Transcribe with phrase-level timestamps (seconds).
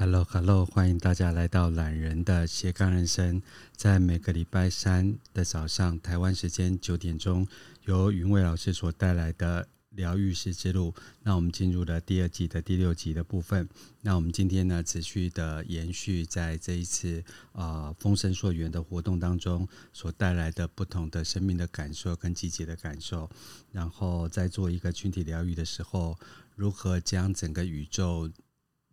[0.00, 3.42] Hello，Hello，欢迎大家来到懒人的斜杠人生。
[3.74, 7.44] 在每个礼拜三的早上，台湾时间九点钟，
[7.84, 10.94] 由云伟老师所带来的疗愈师之路。
[11.24, 13.68] 那我们进入了第二季的第六集的部分。
[14.02, 17.20] 那我们今天呢，持续的延续在这一次
[17.50, 23.28] 啊、呃、丰盛硕园的活动当中所带来的不同的生命的感受跟季节的感受。
[23.72, 26.16] 然后在做一个群体疗愈的时候，
[26.54, 28.30] 如何将整个宇宙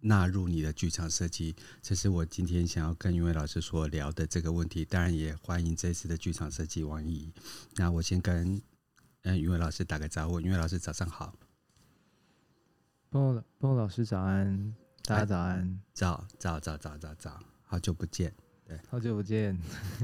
[0.08, 4.86] 纳入你的剧场设计，这是我今天想要跟云伟老师所聊的这个问题。
[4.86, 7.34] 当然，也欢迎这次的剧场设计王怡。
[7.76, 8.62] 那我先跟
[9.24, 11.34] 嗯云伟老师打个招呼，云伟老师早上好。
[13.10, 18.32] 波波老师早安，大家早安，早早早早早早，好久不见，
[18.64, 19.60] 对，好久不见。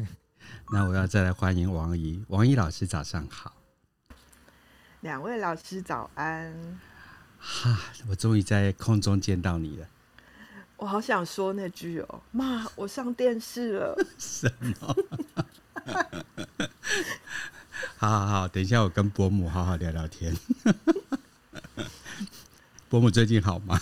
[0.74, 3.56] 那我要再来欢迎王怡，王怡老师早上好。
[5.02, 6.82] 两位老师早安。
[7.44, 7.80] 哈！
[8.08, 9.88] 我终于在空中见到你了。
[10.78, 13.98] 我好想说那句哦，妈，我上电视了。
[14.18, 14.96] 什么？
[17.98, 20.38] 好好好，等一下我跟伯母好好聊聊天。
[22.88, 23.82] 伯母最近好吗？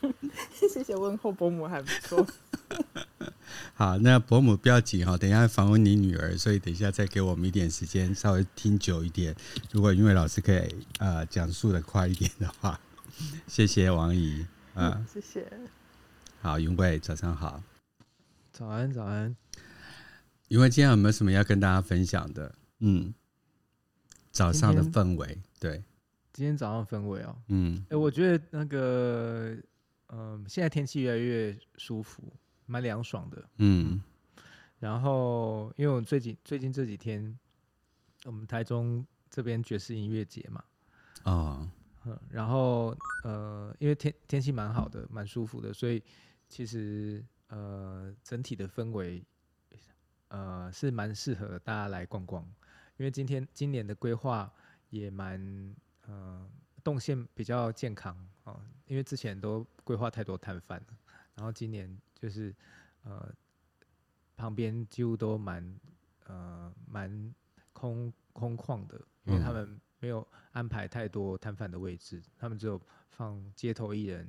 [0.52, 2.26] 谢谢问候，伯母还不错。
[3.74, 9.34] 好，那伯母不要紧哈，等一下访问你女儿，所以等一下再给我们一点时间，稍微听久一点。
[9.70, 12.80] 如果因为老师可以呃讲述的快一点的话，
[13.46, 15.46] 谢谢王姨啊，呃、谢谢。
[16.40, 17.62] 好，云伟早上好，
[18.52, 19.36] 早安早安。
[20.48, 22.54] 云伟今天有没有什么要跟大家分享的？
[22.80, 23.12] 嗯，
[24.30, 25.82] 早上的氛围，对，
[26.32, 29.56] 今天早上氛围哦，嗯，哎、欸，我觉得那个
[30.08, 32.22] 嗯、呃，现在天气越来越舒服。
[32.66, 34.02] 蛮凉爽的，嗯，
[34.80, 37.38] 然后因为我最近最近这几天，
[38.24, 40.64] 我们台中这边爵士音乐节嘛，
[41.22, 41.70] 啊、哦
[42.04, 46.02] 嗯，然后呃，因为天天气蛮好的，蛮舒服的，所以
[46.48, 49.24] 其实呃整体的氛围
[50.28, 52.42] 呃是蛮适合大家来逛逛，
[52.96, 54.52] 因为今天今年的规划
[54.90, 55.74] 也蛮
[56.06, 56.50] 呃
[56.82, 60.86] 动线比较健康啊、哦，因为之前都规划太多摊贩了，
[61.36, 61.96] 然后今年。
[62.20, 62.54] 就是，
[63.04, 63.32] 呃，
[64.36, 65.80] 旁边几乎都蛮，
[66.24, 67.34] 呃，蛮
[67.72, 74.26] 空空旷的，因为他们没有安排太多摊贩的位置，他们只有放街头艺人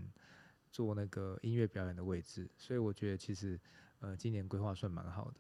[0.71, 3.59] 做那个音乐表演的位置，所以我觉得其实，
[3.99, 5.37] 呃，今年规划算蛮好的。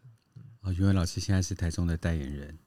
[0.61, 2.59] 哦，云伟老师现在是台中的代言人，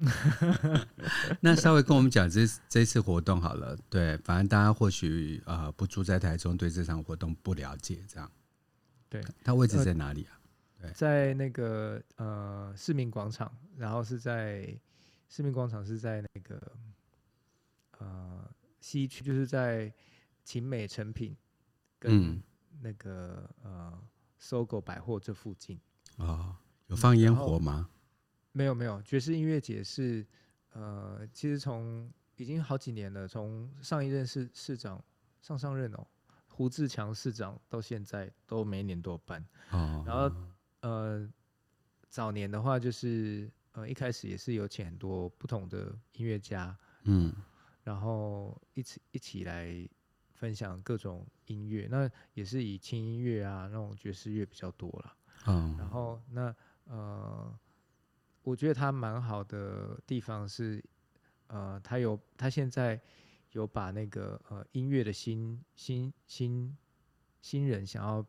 [1.40, 8.30] 那稍微跟我们讲这这次活动好了，对，反正大家或许呃不住在台中，对这场活动不了解，这样。
[9.14, 10.40] 对，它位置在哪里啊？
[10.80, 14.76] 对，在那个呃市民广场，然后是在
[15.28, 16.72] 市民广场是在那个
[17.98, 19.92] 呃西区，就是在
[20.42, 21.36] 勤美成品
[22.00, 22.42] 跟
[22.80, 24.02] 那个、嗯、呃
[24.40, 25.78] SOGO 百货这附近。
[26.16, 26.56] 哦，
[26.88, 27.88] 有放烟火吗？
[28.50, 30.26] 没有没有，爵士音乐节是
[30.72, 35.00] 呃，其实从已经好几年了，从上一任市市长
[35.40, 36.04] 上上任哦。
[36.56, 39.44] 胡志强市长到现在都每年都有办，
[40.06, 40.32] 然后
[40.82, 41.28] 呃
[42.08, 47.34] 早年的话就是呃一开始也是有请很多不同的音乐家，嗯，
[47.82, 49.66] 然后一起一起来
[50.32, 55.16] 分享各种音乐，那也是以轻音乐啊那种爵士乐比较多了，
[55.46, 56.54] 嗯，然后那
[56.84, 57.52] 呃
[58.42, 60.80] 我觉得他蛮好的地方是
[61.48, 63.00] 呃他有他现在。
[63.54, 66.76] 有把那个呃音乐的新新新
[67.40, 68.26] 新人想要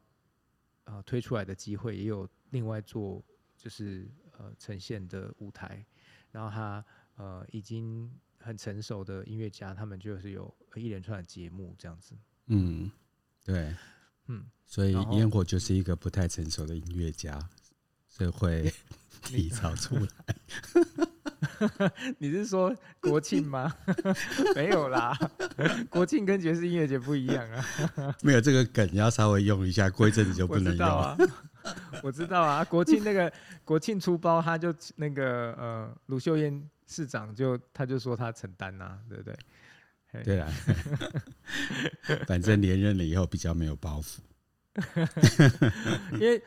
[0.83, 3.23] 呃推出来的机会，也有另外做
[3.57, 5.83] 就是呃呈现的舞台，
[6.31, 12.15] 然后他呃已经很成熟的音乐家，他们就是有一连串的节目这样子。
[12.45, 12.91] 嗯，
[13.43, 13.75] 对，
[14.27, 17.49] 嗯，所以烟火就是一个不太成熟的音乐家，
[18.07, 18.71] 所以会
[19.25, 20.35] 提早出来。
[22.19, 23.73] 你是说国庆吗？
[24.55, 25.17] 没有啦，
[25.89, 27.65] 国庆跟爵士音乐节不一样啊。
[28.21, 31.17] 没有这个梗，要稍微用一下，过一阵子就不能用了。
[32.03, 33.31] 我知道啊，国庆那个
[33.63, 39.35] 国庆出包，他就那个呃，卢秀燕市长就他就说他承担呐，对不对？
[40.23, 40.47] 对啊，
[42.27, 44.19] 反正连任了以后比较没有包袱，
[46.13, 46.41] 因为。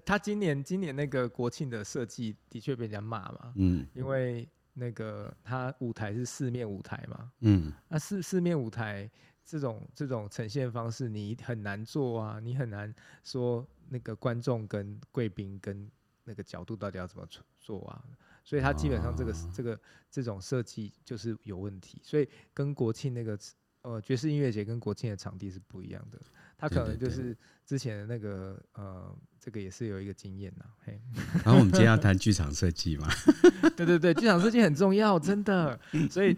[0.00, 9.08] 他今年今年那个国庆的设计的确被人家骂嘛，嗯，因为那个他舞台是四面舞台嘛，嗯，那四四面舞台
[9.44, 12.92] 这种这种呈现方式你很难做啊，你很难
[13.22, 15.90] 说那个观众跟贵宾跟
[16.24, 17.28] 那个角度到底要怎么
[17.60, 18.02] 做啊，
[18.42, 19.80] 所以他基本上这个、哦、这个
[20.10, 23.38] 这种设计就是有问题，所以跟国庆那个
[23.82, 26.18] 呃爵士音乐节跟国庆的场地是不一样的，
[26.56, 27.36] 他可能就是
[27.66, 29.14] 之前的那个呃，
[29.44, 30.64] 这个也是有一个经验呐。
[30.86, 30.98] 嘿，
[31.44, 33.06] 然后我们今天要谈剧场设计嘛，
[33.76, 35.78] 对对对，剧场设计很重要，真的，
[36.10, 36.34] 所以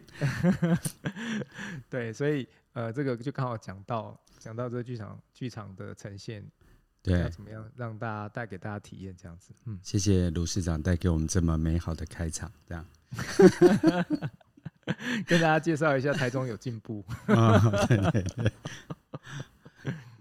[1.89, 6.45] 对，所以呃，这个就刚好讲到讲到这个剧场剧场的呈现。
[7.01, 9.53] 对，要怎么样让大家带给大家体验这样子？
[9.67, 12.85] 嗯，谢谢卢市长带给我们这么美好的开场，这样
[15.25, 17.05] 跟大家介绍一下台中有进步。
[17.29, 18.53] 哦，对对对，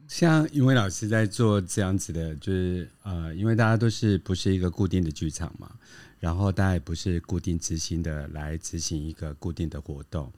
[0.07, 5.71] 像云伟老师在做这样子的，就是呃，因为大家都是不是一个固定的剧场嘛，
[6.19, 10.31] 然后大家也不是固定执行的来执行一个固定的活动，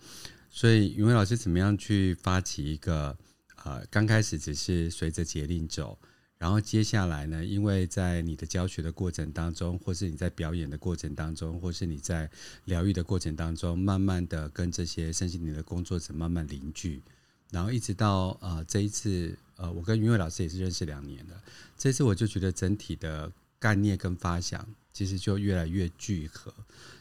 [0.50, 3.18] 所以云伟老师怎么样去发起一个
[3.64, 5.98] 呃，刚开始只是随着节令走。
[6.40, 12.30] 然后接下来呢，因为在你的教学的过程当中，或是你在表演的过程当中，或是你在
[12.66, 17.02] 疗愈的过程当中，慢慢的跟这些身心灵的工作者慢慢凝聚，
[17.50, 21.44] 然后一直到呃这一次，呃，我跟云伟老师也是认识两年了，
[21.78, 26.54] 这次我就觉得整体的概念跟发想其实就越来越聚合。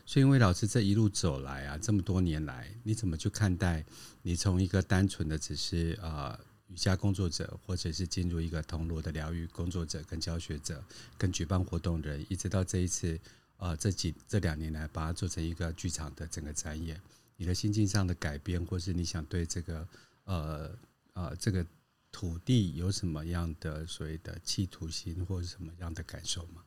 [0.04, 3.84] 所以，云伟老师这一路走来啊，这么多年来，你怎么去看待
[4.22, 6.38] 你从一个单纯的只是呃。
[6.68, 10.82] 瑜伽工作者，或者是进入一个铜锣的疗愈工作者，跟教学者，
[11.16, 13.16] 跟举办活动人，一直到这一次，
[13.58, 17.00] 呃，这几这两年来，把它做成一个剧场的整个展演，
[17.36, 19.88] 你的心境上的改变，或是你想对这个，
[20.24, 20.76] 呃
[21.12, 21.64] 呃，这个
[22.12, 26.64] 土地有什么样的所谓的企图心，或者什么样的感受吗？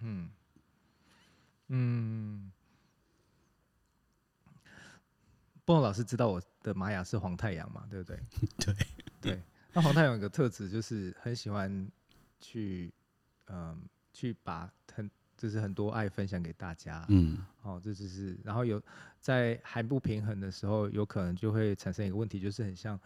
[0.00, 0.30] 嗯
[1.68, 2.52] 嗯。
[5.64, 7.86] 波老师知道我的玛雅是黄太阳嘛？
[7.90, 8.20] 对不对？
[8.58, 8.74] 对
[9.20, 9.42] 对。
[9.72, 11.90] 那黄太阳有个特质，就是很喜欢
[12.38, 12.92] 去，
[13.46, 13.82] 嗯，
[14.12, 17.04] 去把很就是很多爱分享给大家。
[17.08, 17.44] 嗯。
[17.62, 18.80] 哦，这就是，然后有
[19.20, 23.00] 在还不平衡的时候，有可能就会产生一个问题，就是很像。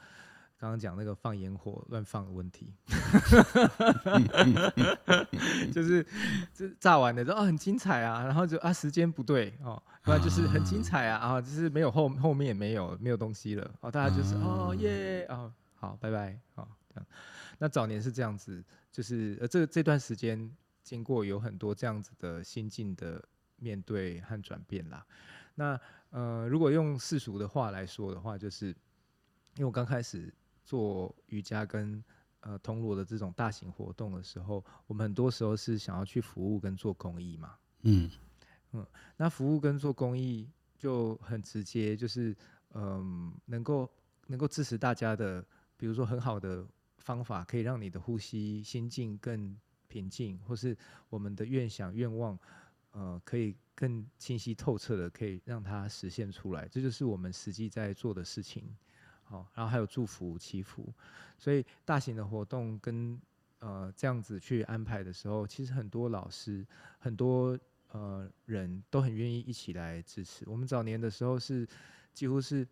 [0.59, 2.75] 刚刚讲那个放烟火乱放的问题
[5.73, 6.05] 就是
[6.53, 17.07] 这炸完的哦很精彩啊，然后就啊时间不对哦，不然就是很精彩啊啊，就是没有后后面也没有没有东西了哦，大家就是哦耶哦好拜拜哦这样，
[17.59, 18.61] 那早年是这样子，
[18.91, 20.51] 就是呃这这段时间
[20.83, 23.23] 经过有很多这样子的心境的
[23.57, 25.07] 面对和转变啦，
[25.55, 28.67] 那呃如果用世俗的话来说的话，就是
[29.55, 30.35] 因为我刚开始。
[30.69, 32.05] 做瑜伽跟
[32.41, 37.57] 呃铜锣的这种大型活动的时候，我们很多时候是想要去服务跟做公益嘛。
[37.85, 38.11] 嗯
[38.73, 38.87] 嗯，
[39.17, 42.37] 那服务跟做公益就很直接，就是
[42.75, 43.91] 嗯、呃、能够
[44.27, 45.43] 能够支持大家的，
[45.79, 46.67] 比如说很好的
[46.99, 49.57] 方法，可以让你的呼吸心境更
[49.89, 50.77] 平静，或是
[51.09, 52.39] 我们的愿想愿望，
[52.91, 56.69] 呃可以更清晰透彻的，可以让它实现出来。
[56.69, 58.69] 这就是我们实际在做的事情。
[59.29, 60.91] 好，然后还有祝福祈福，
[61.37, 63.21] 所以大型的活动跟
[63.59, 66.67] 呃这样子去安排的时候，其实很多老师、
[66.99, 67.59] 很多
[67.93, 70.49] 呃人都很愿意一起来支持。
[70.49, 71.69] 我们早年的时候是
[72.15, 72.67] 几乎是，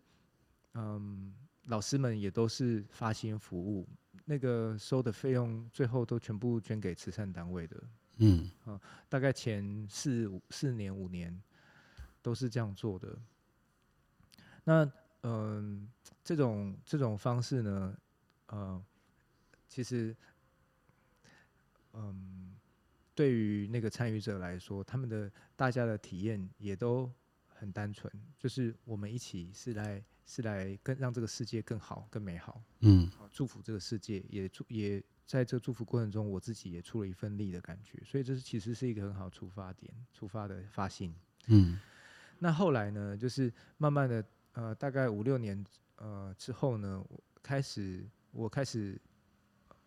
[0.73, 1.31] 嗯，
[1.65, 3.87] 老师们也都是发心服务，
[4.25, 7.83] 那个收的费用最后都全部捐给慈善单位的。
[8.17, 11.39] 嗯，啊，大概前四五四年五年
[12.23, 13.15] 都是这样做的。
[14.63, 15.87] 那嗯。
[16.27, 17.97] 这种这种方式呢，
[18.47, 18.83] 呃，
[19.69, 20.13] 其实，
[21.93, 22.53] 嗯，
[23.15, 27.09] 对于那个参与者来说，他们的大家的体验也都
[27.47, 41.15] 很单纯，就是我们一起是来是来更让这个世界更好更美好，嗯，祝福这个世界，也祝也在这祝福过程中，我自己也出了一份力的感觉，所以这是其实是一个很好出发点，出发的发心，
[41.45, 41.79] 嗯，
[42.37, 45.65] 那后来呢，就是慢慢的，呃，大概五六年。
[45.97, 48.99] 呃，之后呢，我开始我开始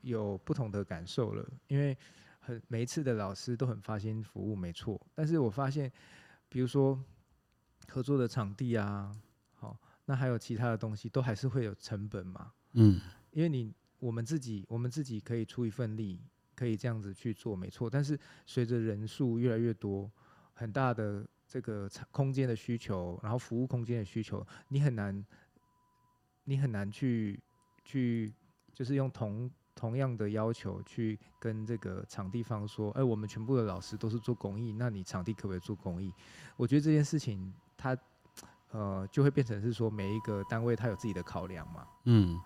[0.01, 1.97] 有不同的感受了，因为
[2.41, 5.01] 很每一次的老师都很发心服务，没错。
[5.15, 5.91] 但是我发现，
[6.49, 6.99] 比如说
[7.89, 9.13] 合作的场地啊，
[9.55, 12.53] 好，那还有其他的东西，都还是会有成本嘛。
[12.73, 13.01] 嗯，
[13.31, 16.21] 因为你我们自己我们自己可以出一份力，
[16.57, 17.89] 可以这样子去做，没错。
[17.89, 20.11] 但是随着人数越来越多，
[20.55, 25.25] 很大的这个空间的需求，然后服务空间的需求，你很难。
[26.45, 27.39] 你很难去
[27.85, 28.33] 去，
[28.73, 36.13] 就是用同同样的要求去跟这个场地方说，哎、欸，我们全部的老师都是做公益，那你场地可不可以做公益？
[36.57, 37.97] 我觉得这件事情，它
[38.71, 41.87] 呃就会变成是说，每一个单位它有自己的考量嘛。
[42.05, 42.39] 嗯，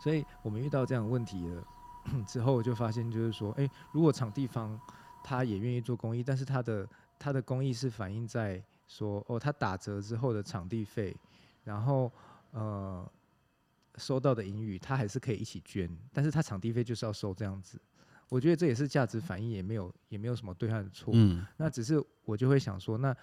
[0.00, 1.64] 所以我们遇到这样的问题了
[2.26, 4.78] 之后，我就发现就是说，哎、欸，如果场地方
[5.22, 6.88] 他也愿意做公益，但是他的
[7.18, 11.16] 他的公益是反映在说，哦，他打折之后的场地费，
[11.64, 12.10] 然后。
[12.52, 13.10] 呃，
[13.96, 17.80] 收到的盈余，他还是可以一起捐，但是他场地费就是要收这样子。
[18.28, 21.12] 我觉得这也是价值反应，也没有也没有什么对他的错。
[21.16, 23.16] 嗯，那只是我就会想说，那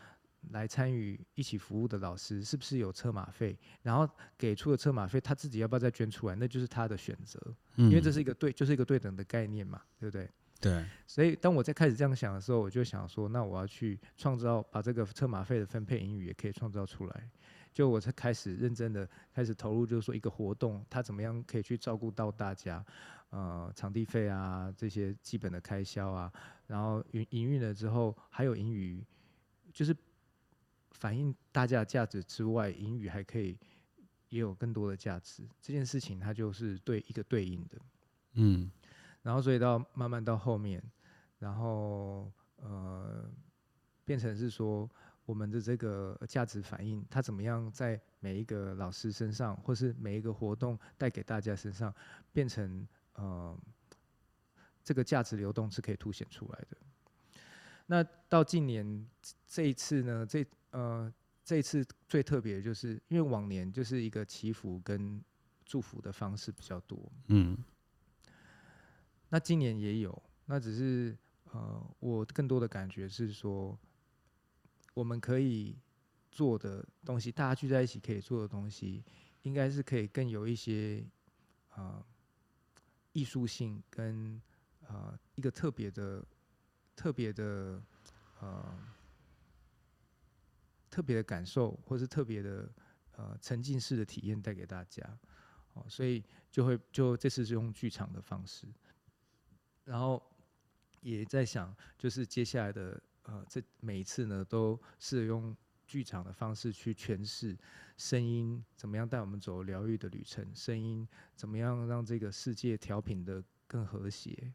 [0.52, 3.58] 来参与一起服务的老师是不是有车马费？
[3.82, 6.36] 然后给出的车马费，他自己要不要再捐出来？
[6.36, 7.40] 那就是他的选择，
[7.76, 10.30] 因为这是一个对，就是一个对等的概念嘛，对不对？
[10.60, 17.30] 对，所以当我在开始这样想的时候，我就想说，那我要去创造，把这个车马费的分配盈余也可以创造出来。
[17.78, 22.84] 就我才开始认真的开始投入，就是说一个活动，它怎么样可以去照顾到大家，
[23.30, 26.34] 呃，场地费啊这些基本的开销啊，
[26.66, 29.06] 然后营营运了之后还有盈余，
[29.72, 29.96] 就是
[30.90, 33.56] 反映大家的价值之外，盈余还可以
[34.30, 35.48] 也有更多的价值。
[35.62, 37.78] 这件事情它就是对一个对应的，
[38.34, 38.72] 嗯。
[39.22, 40.82] 然后，所以到慢慢到后面，
[41.38, 43.30] 然后呃，
[44.04, 44.90] 变成是说，
[45.28, 51.94] 我们的这个价值反应，它怎么样在每一个老师身上，或是每一个活动带给大家身上，
[52.32, 53.60] 变成呃，
[54.86, 56.78] 这个价值流动是可以凸显出来的。
[57.88, 59.06] 那到近年
[59.46, 65.22] 这一次呢，这呃这一次最特别的就是，因为往年就是一个祈福跟
[65.66, 67.58] 祝福的方式比较多，嗯。
[69.28, 71.18] 那今年也有，那只是
[71.52, 73.78] 呃，我更多的感觉是说，
[74.98, 75.78] 我们可以
[76.32, 79.04] 做的东西，大家聚在一起可以做的东西，
[79.44, 81.06] 应该是可以更有一些
[81.76, 82.04] 呃
[83.14, 84.42] 艺术性跟
[84.88, 86.26] 呃一个特别的、
[86.96, 87.80] 特别的
[88.40, 88.76] 呃
[90.90, 92.68] 特别的感受，或是特别的
[93.18, 95.04] 呃沉浸式的体验带给大家。
[95.74, 98.66] 哦，所以就会就这次是用剧场的方式。
[99.86, 100.20] 然后
[101.02, 105.56] 也在想，就是接下来的呃，这每一次呢，都是用
[105.86, 107.58] 剧场的方式去诠释
[107.98, 114.54] 声音怎么样带我们走疗愈的旅程，声音怎么样让这个世界调频的更和谐，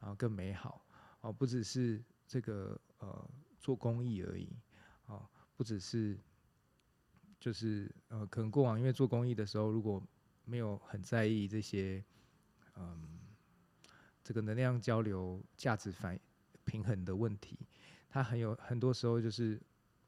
[0.00, 0.86] 然后更美好。
[1.20, 4.48] 哦，不只是这个呃做公益而已，
[5.06, 6.18] 哦，不只是
[7.38, 10.02] 就是呃，可能过往因为做公益的时候，如果
[10.44, 12.04] 没有很在意这些，
[12.76, 13.20] 嗯。
[14.26, 16.18] 这个能量交流、价值反
[16.64, 17.58] 平衡的问题，
[18.14, 19.60] 它很有很多时候就是，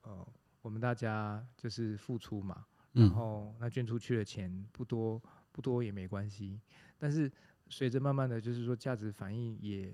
[0.02, 0.24] 呃，
[0.62, 5.20] 我们大家就是付出嘛，然后那捐出去的钱不多，
[5.50, 6.60] 不多也没关系。
[6.96, 7.28] 但是
[7.68, 9.92] 随着慢慢的就是说，价值反应也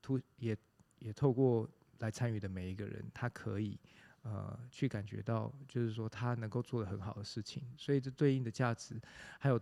[0.00, 0.56] 突也
[0.98, 3.78] 也透过来参与的每一个人，他可以
[4.22, 7.62] 呃去感觉到，就是说他能够做的很好的事情。
[7.76, 8.98] 所以这对应的价值，
[9.38, 9.60] 还有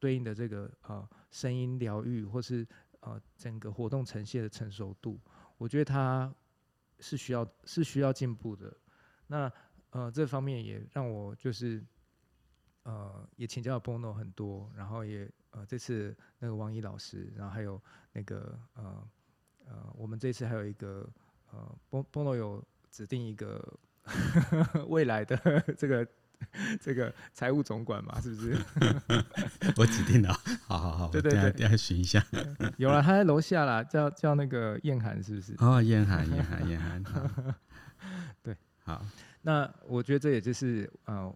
[0.00, 2.66] 对应的这个呃声音疗愈或是。
[3.00, 5.20] 呃，整个活动呈现的成熟度，
[5.58, 6.34] 我觉得它
[7.00, 8.76] 是需要是需要进步的。
[9.26, 9.52] 那
[9.90, 11.84] 呃，这方面也让我就是
[12.82, 19.08] 呃，也请教了 Bono 很多，然后也呃，这次那个王毅老师，然后还有那个呃
[19.66, 21.08] 呃，我们这次还有一个
[21.50, 23.78] 呃，Bono 有指定一个
[24.88, 25.36] 未来的
[25.76, 26.06] 这个。
[26.80, 28.56] 这个财务总管嘛，是不是？
[29.76, 30.32] 我指定的，
[30.66, 32.24] 好好好，对对对，等下寻一下。
[32.78, 35.54] 有了，他在楼下啦，叫叫那个燕涵，是不是？
[35.58, 37.02] 哦，燕涵，燕涵，燕涵。
[38.42, 39.04] 对，好。
[39.42, 41.32] 那我觉得这也就是呃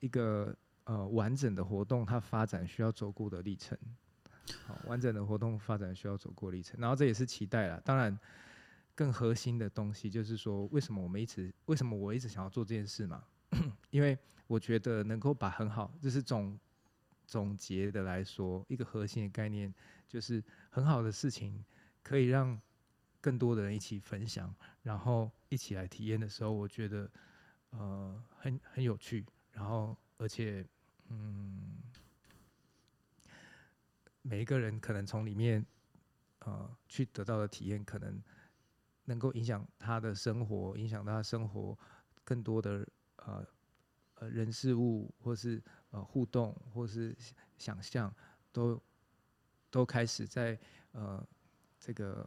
[0.00, 3.76] 一个呃完整的活动，它发展需要走过的历程。
[4.66, 7.80] 好，完整的活动发展需要走过历程，然后这也是期待了。
[7.82, 8.18] 当然，
[8.94, 13.22] 更核心的东西就是说，为什么我们一直，为什么我一直想要做这件事嘛？
[13.90, 16.58] 因为我觉得能够把很好，就是总
[17.26, 19.72] 总结的来说，一个核心的概念
[20.08, 21.64] 就是很好的事情，
[22.02, 22.60] 可以让
[23.20, 27.10] 更多的人一起分享，然后一起来体验的时候，我觉得
[27.70, 30.66] 呃很很有趣，然后而且
[31.08, 31.78] 嗯，
[34.22, 35.64] 每一个人可能从里面
[36.40, 38.22] 呃去得到的体验，可能
[39.04, 41.78] 能够影响他的生活，影响他生活
[42.24, 42.86] 更多的
[43.26, 43.46] 呃。
[44.18, 47.12] 呃，人事物，或是呃互动，或是
[47.58, 48.14] 想象，
[48.52, 48.80] 都
[49.72, 50.56] 都开始在
[50.92, 51.26] 呃
[51.80, 52.24] 这个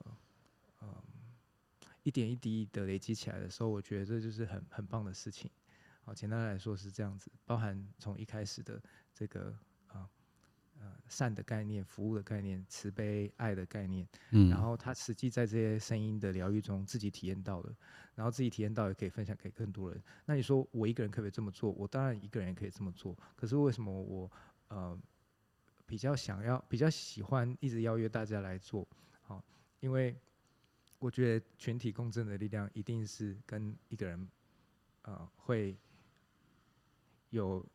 [0.79, 1.03] 呃
[2.03, 5.49] 一点一滴的累积起来的时候，我觉得这就是很很棒的事情。
[6.03, 9.57] 好，简单来说是这样子，包含从一开始的这个。
[10.87, 17.75] 呃，善的概念、服务的概念、慈悲爱的概念，嗯，然后他实际在这些声音的疗愈中自己体验到了，
[18.15, 20.01] 然后自己体验到也可以分享给更多人。
[20.25, 21.71] 那你说我一个人可不可以这么做？
[21.71, 23.17] 我当然一个人也可以这么做。
[23.35, 24.31] 可是为什么我
[24.69, 24.97] 呃
[25.85, 28.87] 比较想要、比较喜欢一直邀约大家来做？
[29.23, 29.43] 好，
[29.81, 30.15] 因为
[30.99, 34.27] 我觉得群体共振的力量一定是跟一个人
[35.01, 35.75] 呃会
[37.31, 37.65] 有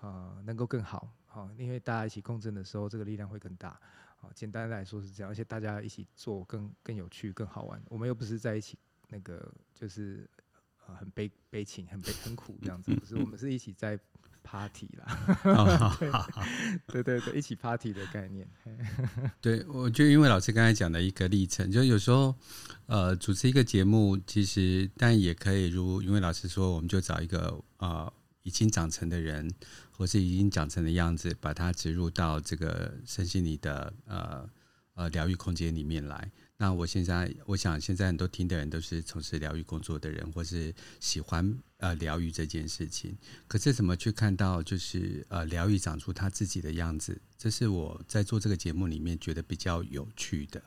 [0.00, 1.08] 呃能够更好。
[1.32, 3.80] 好，因为大家一起共振的时候，这个力量会更大。
[4.16, 7.82] 好，简单来说是这样，而且大家一起做更更有趣、更好玩。
[7.88, 10.28] 我们又不是在一起那个就是
[10.86, 13.98] 呃很悲悲情、很悲很苦这样子，不是，我们是一起在。
[14.44, 15.96] Party 啦，
[16.88, 18.44] 对对对，一起 Party 的概念。
[19.40, 22.34] 对，我就因为老师刚才讲的一个历程，就有时候
[22.86, 28.12] 呃主持一个节目，其实但也可以如因为老师说，我们就找一个呃
[28.42, 29.52] 已经长成的人，
[29.90, 34.48] 或是已经长成的样子，把它植入到这个身心里的呃
[34.94, 36.30] 呃疗愈空间里面来。
[36.56, 43.16] 那我现在，我想现在很多听的人都是从事疗愈工作的人，或是喜欢呃疗愈这件事情。
[43.48, 47.20] 可是怎么去看到就是呃疗愈长出他自己的样子？
[47.36, 50.62] 这是我在做这个节目里面觉得比较有趣的。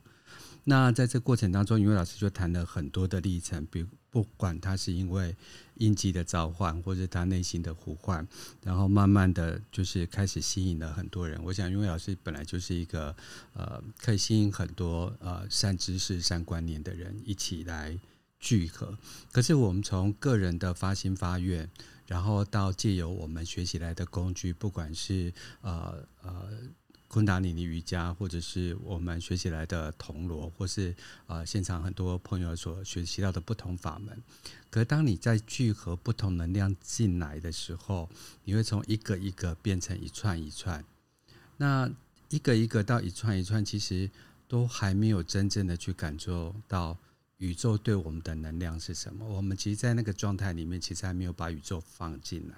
[0.67, 5.35] 那在这过程当中，云慧老师就谈了很多的历程，比如不管他是因为
[5.75, 8.27] 印记的召唤，或者他内心的呼唤，
[8.63, 11.39] 然后慢慢的就是开始吸引了很多人。
[11.43, 13.15] 我想，云慧老师本来就是一个
[13.53, 17.95] 呃可以吸引很多呃善知识、善观念的人一起来
[18.39, 18.97] 聚合。
[19.31, 21.69] 可是我们从个人的发心发愿，
[22.07, 25.31] 然后到借由我们学习来的工具，不管是
[25.61, 26.49] 呃呃。
[27.15, 30.93] 昆达里尼瑜伽，或者是我们学习来的铜锣，或是
[31.27, 34.21] 呃现场很多朋友所学习到的不同法门。
[34.69, 38.09] 可当你在聚合不同能量进来的时候，
[38.43, 40.83] 你会从一个一个变成一串一串。
[41.55, 41.89] 那
[42.27, 44.11] 一个一个到一串一串，其实
[44.49, 46.97] 都还没有真正的去感受到
[47.37, 49.25] 宇宙对我们的能量是什么。
[49.25, 52.57] 我们其实，在那个状态里面，其实还没有把宇宙放进来。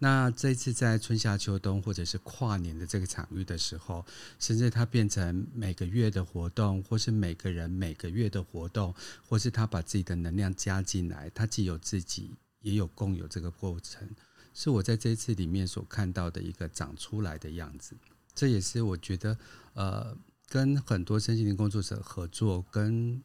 [0.00, 4.06] 那这次在春夏秋冬或者是跨年的这个场域的时候，
[4.38, 8.94] 甚至它变成每个月的活动，或是每个人每个月的活动，
[9.28, 14.08] 或是他把自己的能量加进来，他既有自己，也有共有这个过程，
[14.54, 17.96] 是我在这一次里面所看到的一个长出来的样子。
[18.34, 19.36] 这也是我觉得，
[19.74, 20.16] 呃，
[20.48, 23.20] 跟很多身心灵工作者合作，跟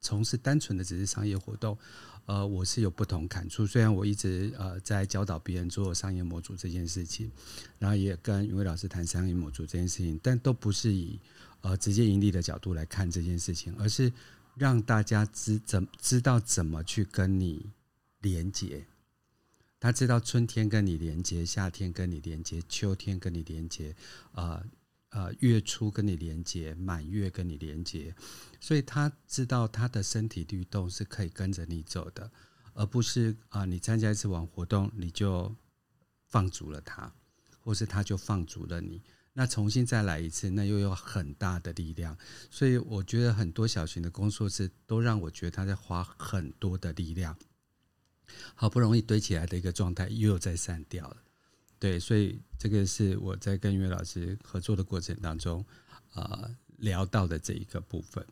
[0.00, 1.76] 从事单纯的只是商业活动。
[2.26, 3.66] 呃，我是有不同感触。
[3.66, 7.30] 虽然我一直呃在教导别人做商业模组这件事情，
[7.78, 11.20] 然后也跟云慧老师谈商业模组这件事情，但都不是以
[11.60, 14.12] 呃直接盈利的角度来看这件事情，而是
[14.56, 17.70] 让大家知怎知道怎么去跟你
[18.20, 18.84] 连接。
[19.78, 23.94] 他知道春天跟你连接，夏天跟你连接，秋天跟你连接，
[24.32, 24.64] 呃。
[25.14, 28.12] 呃，月初跟你连接，满月跟你连接，
[28.58, 32.28] 所以他知道他的身体律动是可以跟着你走的，
[32.72, 35.54] 而不是啊、你参加一次网活动你就
[36.26, 37.14] 放逐了他，
[37.60, 39.00] 或是他就放逐了你，
[39.32, 42.18] 那重新再来一次，那又有很大的力量。
[42.50, 47.38] 所以我觉得很多小型的工作室都让我觉得他在花很多的力量，
[48.56, 51.18] 好不容易堆起来的一个状态，又在散掉了。
[51.84, 55.62] 对，所以这个是我在跟岳老师合作的过程当中，
[56.14, 58.26] 呃，聊到的这一个部分。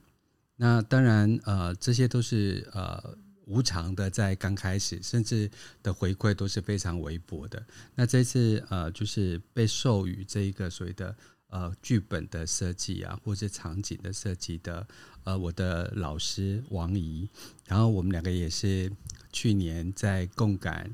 [0.56, 5.50] 那当然，呃，这些都是呃无偿的，在刚开始，甚至
[5.82, 7.62] 的回馈都是非常微薄的。
[7.94, 11.14] 那这次呃，就是被授予这一个所谓的
[11.48, 14.88] 呃剧本的设计啊，或者场景的设计的，
[15.24, 17.28] 呃，我的老师王怡，
[17.66, 18.90] 然后我们两个也是
[19.30, 20.90] 去年在共感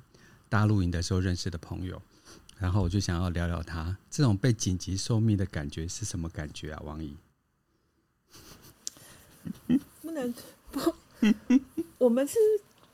[0.49, 2.03] 大露营的时候认识的朋友。
[2.59, 7.17] 然后我就想要聊聊他这种被紧急受命的感觉是什么感觉啊，王姨？
[10.03, 10.35] 不能
[10.73, 10.95] 不，
[11.99, 12.37] 我们是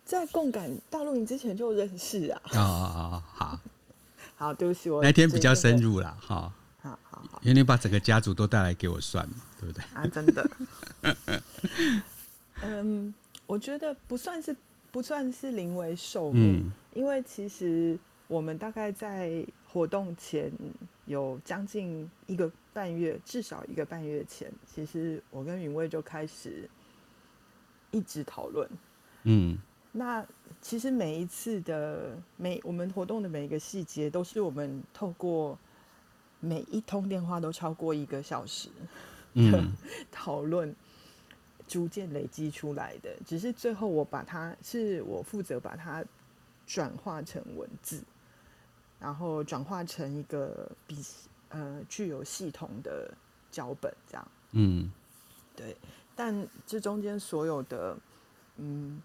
[0.04, 2.40] 在共感大陆营之前就认识啊。
[2.52, 3.24] 啊啊啊！
[3.32, 3.60] 好，
[4.36, 6.52] 好，对不起，我那天比较深入了，哈。
[6.82, 9.82] 好好好，因为你把整个家族都带来给我算嘛，对不对？
[9.94, 10.50] 啊，真的。
[12.62, 13.14] 嗯，
[13.46, 14.54] 我觉得不算是
[14.92, 17.98] 不算是临危受命，嗯，因为其实。
[18.26, 20.50] 我们大概在活动前
[21.04, 26.68] 有将近一个半月，至少一个半月前，其实我跟云卫就开始
[27.90, 28.68] 一直讨论。
[29.24, 29.58] 嗯，
[29.92, 30.26] 那
[30.62, 35.58] 其实每一次的每我们活动的每一个细节，都是我们透过
[36.40, 38.70] 每一通电话都超过一个小时
[39.34, 39.62] 的
[40.10, 40.74] 讨论，
[41.68, 43.14] 逐渐累积出来的。
[43.26, 46.02] 只是最后我把它是我负责把它
[46.66, 48.02] 转化成文字。
[48.98, 51.04] 然后转化成一个比
[51.48, 53.12] 呃具有系统的
[53.50, 54.28] 脚本，这样。
[54.52, 54.90] 嗯，
[55.54, 55.76] 对。
[56.16, 57.96] 但这中间所有的
[58.56, 59.02] 嗯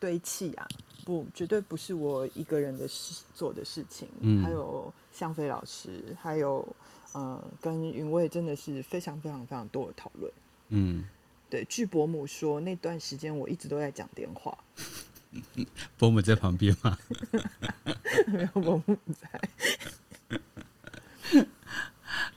[0.00, 0.66] 堆砌啊，
[1.04, 4.08] 不绝对不是我一个人的事做的事情。
[4.20, 6.66] 嗯，还有向飞老师，还有
[7.12, 10.32] 呃跟云卫真的是非常非常非常多的讨论。
[10.70, 11.04] 嗯，
[11.50, 11.64] 对。
[11.66, 14.56] 据伯母说，那段时间我一直都在讲电话。
[15.98, 16.98] 伯母在旁边吗？
[18.28, 19.40] 没有伯母在。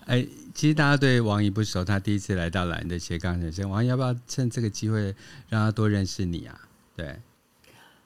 [0.05, 5.13] 哎，其实大家对王怡不熟，他第一次来到懒的斜杠人生，王怡要不要趁这个机会
[5.49, 6.61] 让他多认识你啊？
[6.95, 7.19] 对，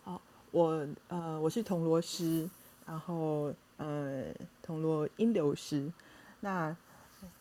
[0.04, 0.19] 好，
[0.52, 2.49] 我呃我是铜锣师，
[2.88, 4.25] 然后呃
[4.63, 5.91] 铜锣音流师，
[6.39, 6.75] 那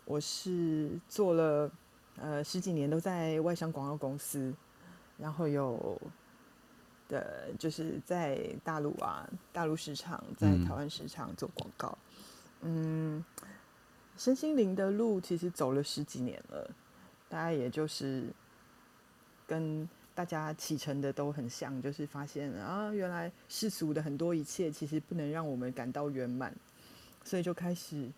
[0.05, 1.71] 我是做了
[2.17, 4.53] 呃十几年都在外商广告公司，
[5.17, 5.99] 然后有。
[7.09, 11.97] 的，就是在大陆啊，大陆市场，在台湾市场做广告。
[12.61, 13.25] 嗯，嗯，
[14.17, 16.71] 身心灵的路其实走了十几年了，
[17.29, 18.27] 大概也就是
[19.47, 26.55] 跟大家启程的都很像，就是发现啊，原来世俗的很多一切其实不能让我们感到圆满，
[27.25, 28.11] 所以就开始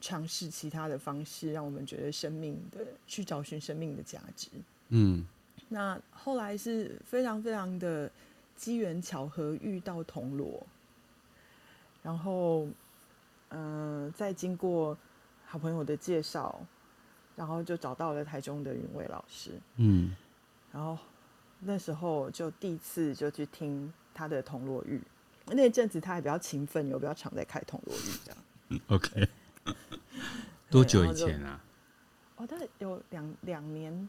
[0.00, 4.48] 尝试其他的方式，让我们觉得生命的去找寻生命的价值。
[4.90, 5.26] 嗯。
[5.68, 8.10] 那后来是非常非常的
[8.54, 10.64] 机缘巧合遇到铜锣，
[12.02, 12.66] 然后，
[13.48, 14.96] 嗯、呃，再经过
[15.46, 16.60] 好朋友的介绍，
[17.34, 20.14] 然后就找到了台中的云伟老师，嗯，
[20.70, 20.98] 然后
[21.60, 25.00] 那时候就第一次就去听他的铜锣玉，
[25.46, 29.28] 那阵子他还比较勤奋，有比较常在开铜锣玉这样，OK，
[30.70, 31.60] 多久以前啊？
[32.36, 34.08] 哦，大概有两两年。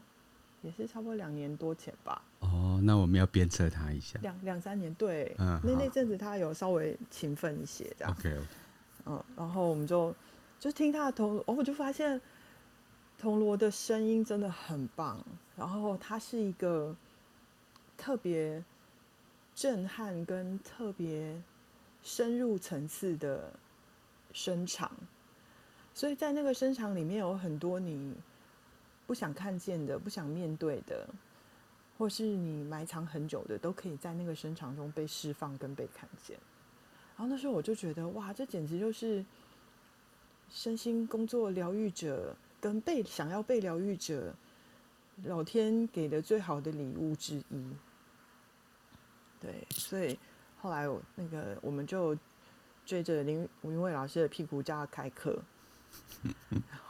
[0.66, 2.20] 也是差不多两年多前吧。
[2.40, 4.18] 哦，那我们要鞭策他一下。
[4.20, 8.12] 两两三年，对，嗯，那那阵子他有稍微勤奋一些，这样。
[8.12, 8.36] OK。
[9.06, 10.12] 嗯，然后我们就
[10.58, 12.20] 就听他的铜锣，我就发现
[13.16, 15.24] 铜锣的声音真的很棒。
[15.56, 16.94] 然后他是一个
[17.96, 18.60] 特别
[19.54, 21.40] 震撼跟特别
[22.02, 23.52] 深入层次的
[24.32, 24.90] 声场，
[25.94, 28.12] 所以在那个声场里面有很多你。
[29.06, 31.08] 不想看见的，不想面对的，
[31.96, 36.36] 或是你埋藏很久的，都可以在那个深长中被释放跟被看见。
[37.16, 39.24] 然后那时候我就觉得，哇，这简直就是
[40.50, 44.34] 身心工作疗愈者跟被想要被疗愈者，
[45.24, 47.70] 老天给的最好的礼物之一。
[49.40, 50.18] 对，所以
[50.60, 52.16] 后来我那个我们就
[52.84, 55.40] 追着林吴云伟老师的屁股叫他开课。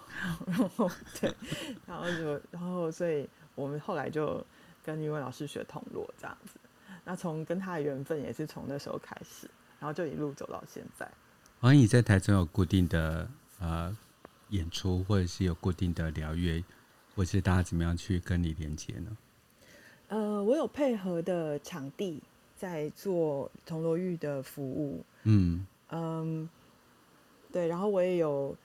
[0.46, 1.35] 然 后对，
[1.87, 4.44] 然后就然后，所以我们后来就
[4.85, 6.59] 跟云伟老师学铜锣这样子。
[7.05, 9.48] 那从跟他的缘分也是从那时候开始，
[9.79, 11.09] 然后就一路走到现在。
[11.61, 13.29] 王怡在台中有固定的
[13.61, 13.96] 呃
[14.48, 16.64] 演出，或者是有固定的疗愈，
[17.14, 19.16] 或是大家怎么样去跟你连接呢？
[20.09, 22.22] 呃，我有配合的场地
[22.57, 25.05] 在做铜锣浴的服务。
[25.24, 26.48] 嗯嗯，
[27.52, 28.57] 对，然后我也有。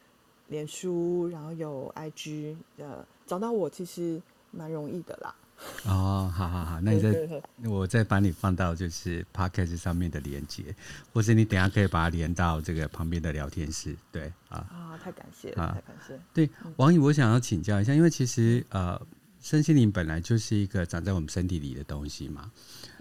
[0.52, 5.34] 脸书，然后有 IG 的，找到我其实蛮容易的啦。
[5.86, 10.76] 哦，好好好，那你再 我再把你放到就是 Podcast 上面的连接，
[11.14, 13.96] 或是你等下可以把它连到这个旁边的聊天室。
[14.12, 16.20] 对啊，啊，太感谢了，啊、太感谢。
[16.34, 19.02] 对，王宇，我想要请教一下，因为其实呃，
[19.40, 22.52] 身心灵本来就是一个长在我们身体里的东西嘛，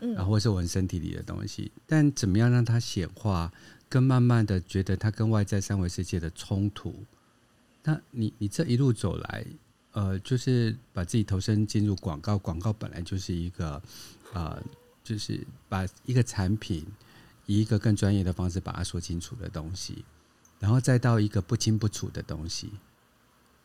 [0.03, 3.51] 嗯，然后或是我们身体里的东西，但怎么样让它显化，
[3.89, 6.95] 跟慢慢的觉得它跟外在三维世界的冲突。
[7.83, 9.47] 那你你这一路走来，
[9.93, 13.83] 呃，就是把自己投身进入广告，广告本来就是一个，
[14.35, 14.63] 呃，
[15.03, 16.87] 就是把一个产品
[17.47, 20.05] 以一个更专业的方式把它说清楚的东西，
[20.59, 22.71] 然后再到一个不清不楚的东西，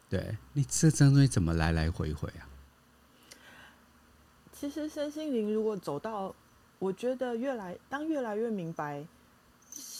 [0.10, 2.48] 对，你这张东西怎么来来回回啊？
[4.54, 6.34] 其实身心灵如果走到，
[6.80, 9.06] 我觉得越来当越来越明白。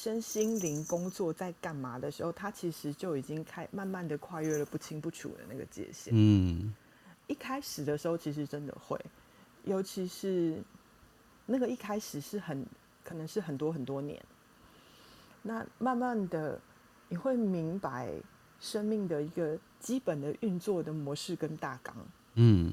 [0.06, 6.14] 身心灵工作在干嘛的时候，他其实就已经开慢慢的跨越了不清不楚的那个界限。
[6.16, 6.72] 嗯，
[7.26, 9.04] 一开始的时候其实真的会，
[9.64, 10.62] 尤其是
[11.48, 12.64] 那个一开始是很
[13.04, 14.24] 可能是很多很多年。
[15.42, 16.62] 那慢慢的
[17.10, 18.14] 你会明白
[18.60, 21.96] 生命的一个基本的运作的模式跟大纲。
[22.36, 22.72] 嗯，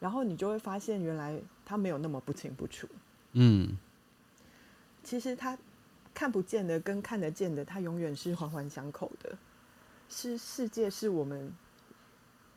[0.00, 2.88] 然后你就会发现原来他没有那么不清不楚。
[3.34, 3.78] 嗯，
[5.04, 5.56] 其实他。
[6.16, 9.36] 看不见的跟看得见的，它永远是环环相扣的。
[10.08, 11.52] 是世界是我们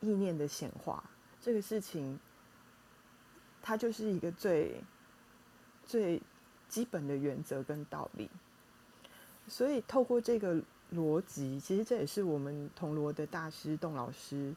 [0.00, 1.04] 意念的显化，
[1.42, 2.18] 这个事情，
[3.60, 4.82] 它就是一个最
[5.84, 6.22] 最
[6.70, 8.30] 基本的原则跟道理。
[9.46, 10.54] 所以透过这个
[10.94, 14.54] 逻辑，其实这也是我们铜锣的大师董老师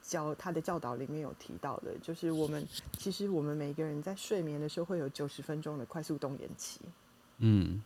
[0.00, 6.80] 教他的教导里面有提到的，就是我们其实我们每个人在睡眠的时候会有九十分钟的快速动眼期。
[7.38, 7.82] 嗯，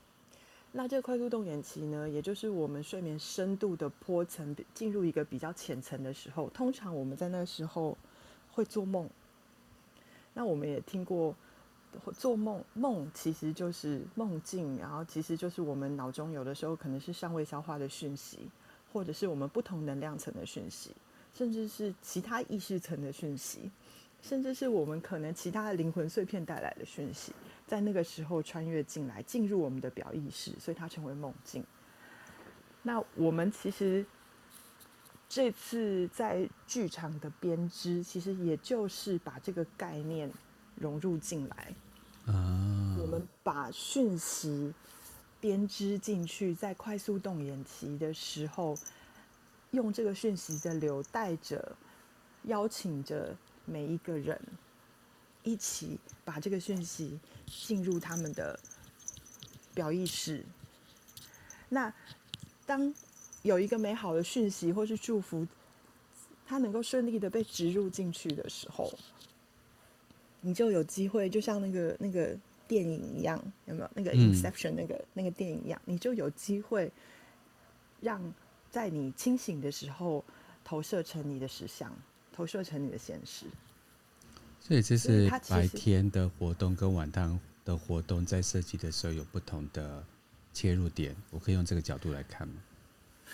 [0.73, 7.97] 那这个快速动眼期呢，也就是我们睡眠深度的坡层进入一个比较浅层的时候，通常我们在那个时候
[8.53, 9.09] 会做梦。
[10.35, 11.35] 那我们也听过，
[12.19, 18.41] 做梦梦其实就是梦境，然后其实就是我们脑中有的时候可能是尚未消化的讯息，
[18.93, 20.91] 或者是我们不同能量层的讯息，
[21.33, 23.71] 甚至是其他意识层的讯息，
[24.21, 27.33] 甚至是我们可能其他的灵魂碎片带来的讯息，
[27.67, 31.65] 在那个时候穿越进来，进入我们的表意识，所以它成为梦境。
[32.83, 34.07] 那我们其实
[35.29, 40.31] 这次在剧场的编织，其实也就是把这个概念
[40.77, 41.75] 融入进来。
[42.27, 44.73] 啊，我们把讯息
[45.41, 48.77] 编织进去，在快速动眼期的时候，
[49.73, 51.77] 用这个讯息的流带着，
[52.45, 54.41] 邀请着每一个人
[55.47, 58.59] 一起把这个讯息进入他们的
[59.73, 60.45] 表意识。
[61.69, 61.93] 那
[62.67, 62.93] 当
[63.43, 65.47] 有一个美好的讯息或是祝福，
[66.45, 68.93] 它能够顺利的被植入进去的时候，
[70.41, 76.91] 你就有机会，就像那个那个电影一样，有没有那个 Inception 那个、嗯、那个电影一样，你就有机会
[78.01, 78.21] 让
[78.69, 80.25] 在你清醒的时候
[80.65, 81.97] 投射成你的实相，
[82.33, 83.47] 投射成你的现实。
[84.67, 90.05] 所以这是白天的活动跟晚上的活动在设计的时候有不同的。
[90.57, 92.55] 切入点，我可以用这个角度来看吗？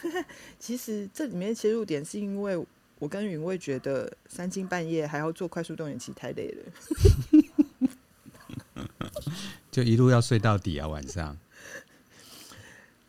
[0.58, 2.66] 其实这里面切入点是因为
[2.98, 6.72] 我跟云蔚觉得三更半夜还要做快速动眼期太累了，
[9.70, 10.88] 就一路要睡到底啊！
[10.88, 11.38] 晚上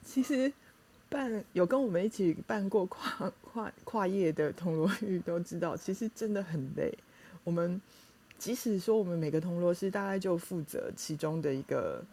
[0.06, 0.54] 其实
[1.10, 6.96] 办有跟我们一起办过跨跨跨夜的铜锣浴都知道，其实真的很累。
[7.44, 7.82] 我们
[8.44, 12.04] 即使说我们每个铜锣师大概就负责其中的一个。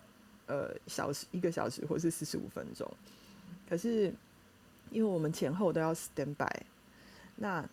[0.47, 2.85] 呃，小时一个小时或是四十五分钟，
[3.69, 4.13] 可是
[4.91, 6.51] 因为我们前后都要 stand by，
[7.37, 7.65] 那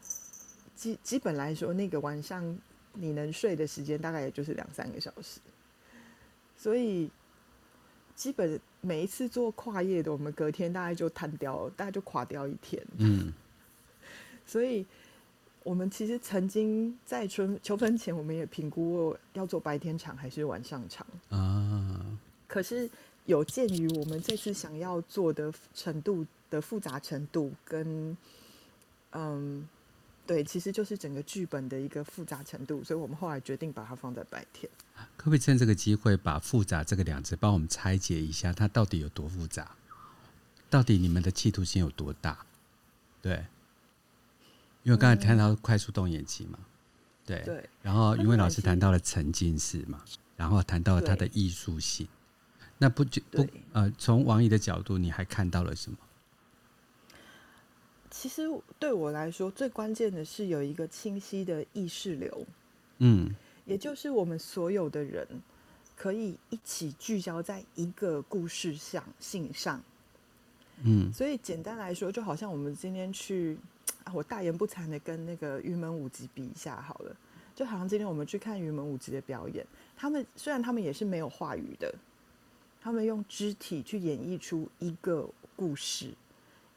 [0.76, 2.56] 基基本来说，那个晚上
[2.94, 5.40] 你能睡的时间大概也就是两三个小时，
[6.56, 7.10] 所以
[8.14, 12.80] 基本每一次做跨夜的，我们隔天大概就瘫掉，大概就垮掉一天。
[13.00, 13.34] 嗯，
[14.46, 14.86] 所以
[15.68, 22.18] 我们其实曾经在春秋分前，我们也评估过要做白天场还是晚上场啊。
[22.48, 22.90] 可是
[23.26, 28.16] 有鉴于我们这次想要做的程度的复杂程度跟，
[29.12, 29.68] 嗯，
[30.26, 34.72] 对，其实就是整个剧本的一个复杂程度，所以我们后来决定把它放在白天。
[35.18, 39.76] 可不可以趁这个机会把“复杂”这个两字帮我们拆解一下，它到底有多复杂？
[40.70, 42.46] 到底你们的企图心有多大？
[43.22, 43.46] 对，
[44.88, 46.58] 因为刚才谈到快速动眼期嘛，
[47.26, 50.02] 对，对，然后云蔚老师谈到了沉浸式嘛，
[50.38, 52.08] 然后谈到了它的艺术性。
[52.78, 55.98] 那不就不呃，从王怡的角度，你还看到了什么？
[58.10, 58.44] 其实
[58.80, 62.48] 对我来说，最关键的是有一个清晰的意识流，
[63.00, 65.28] 嗯，也就是我们所有的人
[65.98, 69.84] 可以一起聚焦在一个故事上性上，
[70.84, 73.58] 嗯，所以简单来说，就好像我们今天去
[74.04, 77.16] 啊，我大言不惭的跟那个云门舞集比一下好了，
[77.56, 81.94] 就好像今天我们去看云门舞集的表演，他们虽然他们也是没有话语的。
[82.80, 86.14] 他们用肢体去演绎出一个故事，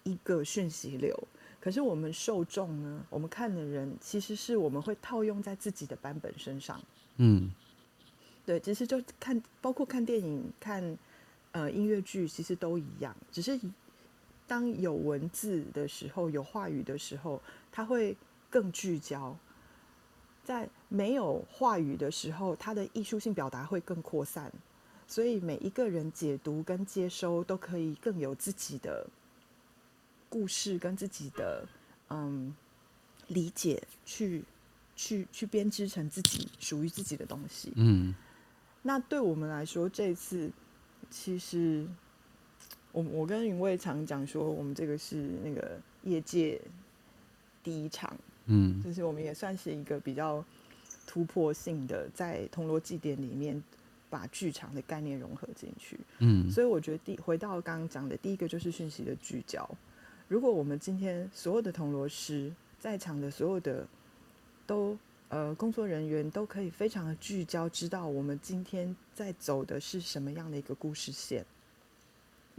[0.03, 1.17] 一个讯息流。
[1.61, 3.05] 可是我们受众呢？
[3.11, 6.81] 我们看的人其实是我们会套用在自己的版本身上。
[7.19, 7.53] 嗯，
[8.45, 10.99] 对，其实就看，包括看电影、看
[11.53, 13.15] 呃音乐剧，其实都一样。
[13.31, 13.61] 只是
[14.51, 18.17] 当有文字的时候，有话语的时候，它会
[18.51, 19.37] 更聚焦；
[20.43, 24.53] 在没有话语的时候，它的艺术性表达会更扩散。
[25.07, 29.07] 所以每一个人解读跟接收都可以更有自己的
[30.29, 31.65] 故事跟自己的
[32.09, 32.53] 嗯
[33.29, 34.43] 理解，去
[34.97, 37.73] 去去编织成自己属于自己的东西。
[37.77, 38.13] 嗯，
[38.83, 40.51] 那对我们来说，这次
[41.09, 41.87] 其实
[42.93, 46.61] 我我跟云卫常讲说，我们这个是那个业界
[47.63, 50.45] 第一场，嗯，就是我们也算是一个比较
[51.07, 53.63] 突破性的在铜锣祭典里面。
[54.11, 59.65] 把剧场的概念融合进去，嗯，所以我觉得第回到刚刚讲的第一个就是讯息的聚焦。
[60.27, 63.87] 如果我们今天所有的铜锣师在场的所有的
[64.67, 64.99] 都
[65.29, 71.47] 呃工作人员都可以非常的聚焦，知道我们今天在走的是什么样的一个故事线，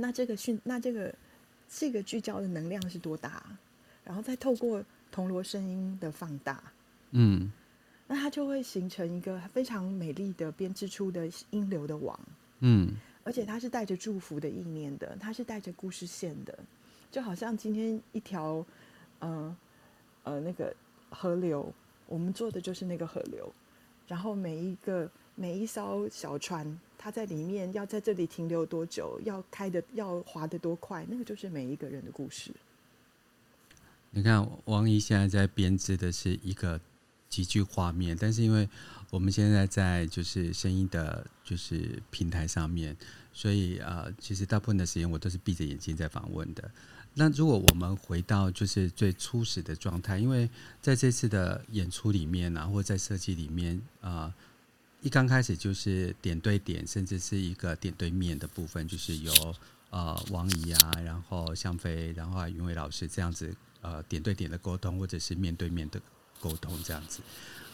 [0.02, 1.16] 那这个讯那这个
[1.70, 3.44] 这个聚焦的能量是多大？
[4.04, 6.62] 然后再透过铜锣声音的放大，
[7.12, 7.52] 嗯。
[8.08, 12.20] 那它就会形成一个非常美丽的编织出的音流的网，
[12.60, 16.60] 嗯，而且它是带着祝福的意念的，它是带着故事线的，
[17.10, 18.66] 就好像今天一条，
[19.20, 19.58] 呃
[20.24, 20.76] 呃那个
[21.10, 21.74] 河流，
[22.06, 23.50] 我们做的就是那个河流，
[24.10, 25.10] 然后每一个
[25.42, 32.52] 每一艘小船，它在里面要在这里停留多久，要开的要划得多快，那个就是每一个人的故事。
[34.12, 36.80] 你看王姨现在在编织的是一个
[37.28, 38.70] 极具画面，但是因为
[39.10, 42.96] 我们现在在就是声音的，就是平台上面，
[43.34, 46.70] 所以呃，其实大部分的时间我都是闭着眼睛在访问的。
[47.16, 50.48] 那如果我们回到就是最初始的状态，因为
[50.84, 54.32] 在这次的演出里面啊，或在设计里面啊。
[55.02, 59.34] 一刚开始就是点对点，甚至是一个点对面的部分，就是由
[59.90, 66.00] 呃王怡啊，然后向飞，然后还有云伟老师这样子呃点对点的沟通，或者是面对面的
[66.40, 67.22] 沟通这样子。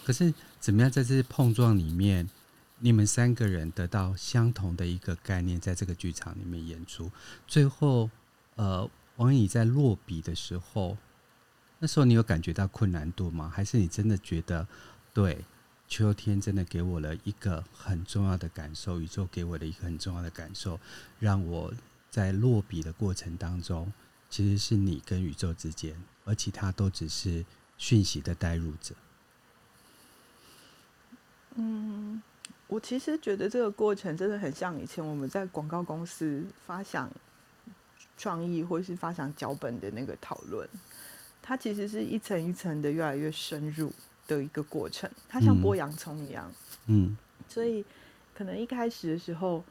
[0.05, 2.29] 可是怎么样在这些碰撞里面，
[2.79, 7.11] 你们三个人得到相同的一个概念，在这个剧场里面演出，
[7.45, 8.09] 最后
[8.55, 10.97] 呃王怡在落笔的时候，
[11.79, 13.51] 那时候你有感觉到困难度吗？
[13.53, 14.65] 还是你真的觉得
[15.13, 15.43] 对？
[15.88, 20.80] 秋天真的给我了一个很重要的感受，宇宙给我的一个很重要的感受，
[21.19, 21.73] 让我
[22.10, 23.91] 在落笔的过程当中，
[24.30, 25.95] 其实是你跟宇宙之间，
[26.26, 27.45] 而其他都只是
[27.78, 28.93] 讯息的带入者。
[31.56, 32.21] 嗯，
[32.67, 37.10] 我其实觉得这个过程真的很像以前我们在广告公司发想
[38.17, 40.67] 创意或是发想脚本的那个讨论，
[41.41, 43.91] 它其实是一层一层的越来越深入。
[44.27, 46.51] 的一个过程，它像剥洋葱一样，
[46.87, 47.83] 嗯，所以
[48.35, 49.63] 可能一开始的时候，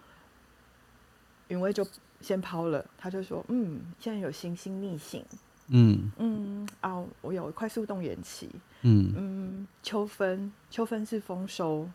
[1.49, 1.87] 云威就
[2.21, 5.25] 先抛了，他就说，嗯，现在有行星逆行，
[5.69, 6.11] 嗯。
[6.19, 8.51] 嗯，哦，我有快速动员期，
[8.83, 9.13] 嗯。
[9.15, 11.89] 嗯，秋分，秋分是丰收，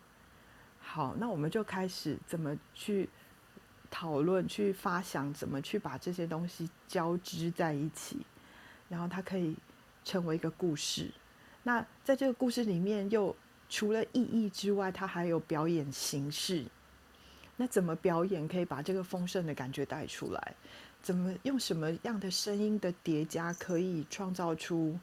[0.79, 3.09] 好，那我们就开始怎么去
[3.89, 8.25] 讨论，去发想，怎么去把这些东西交织在一起，
[8.87, 9.55] 然后它可以
[10.05, 11.11] 成为一个故事。
[11.63, 13.35] 那在这个故事里面，又
[13.69, 16.65] 除了意义之外，它还有表演形式。
[17.55, 20.55] 那怎么表演可以把这个丰盛的感觉带出来？
[21.03, 24.97] 怎么用什么样的声音的叠加，可以创造出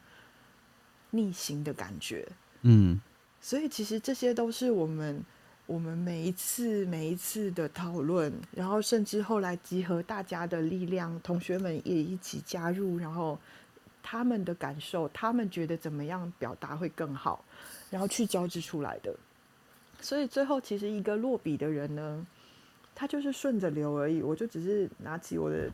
[1.10, 2.26] 逆行的感觉？
[2.62, 3.00] 嗯，
[3.40, 5.24] 所以其实这些都是我们
[5.66, 13.38] 我们每一次每一次的讨论，然后甚至后来集合大家的力量，同学们也一起加入，然后。
[14.10, 17.44] 他们的感受，他们觉得怎么样表达会更好，
[17.90, 19.14] 然后去交织出来的。
[20.00, 22.26] 所以最后，其实一个落笔的人呢，
[22.94, 24.22] 他就是顺着流而已。
[24.22, 25.70] 我就只是拿起我的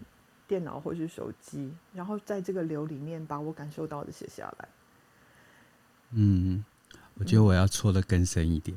[0.48, 4.68] 电脑或是手机，然后在这个流里面把我感受到的写下来。
[6.10, 6.64] 嗯，
[7.14, 8.76] 我觉得我要戳的更深一点，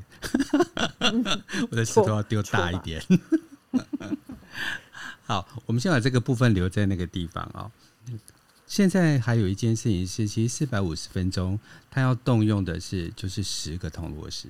[0.99, 1.25] 嗯、
[1.71, 3.01] 我的石头要丢大一点。
[5.25, 7.71] 好，我们先把这个部分留在那个地方啊、哦。
[8.67, 11.58] 现在还有一件事情是，其实四百五十分钟，
[11.89, 14.49] 他要动用的是就是十个铜锣石。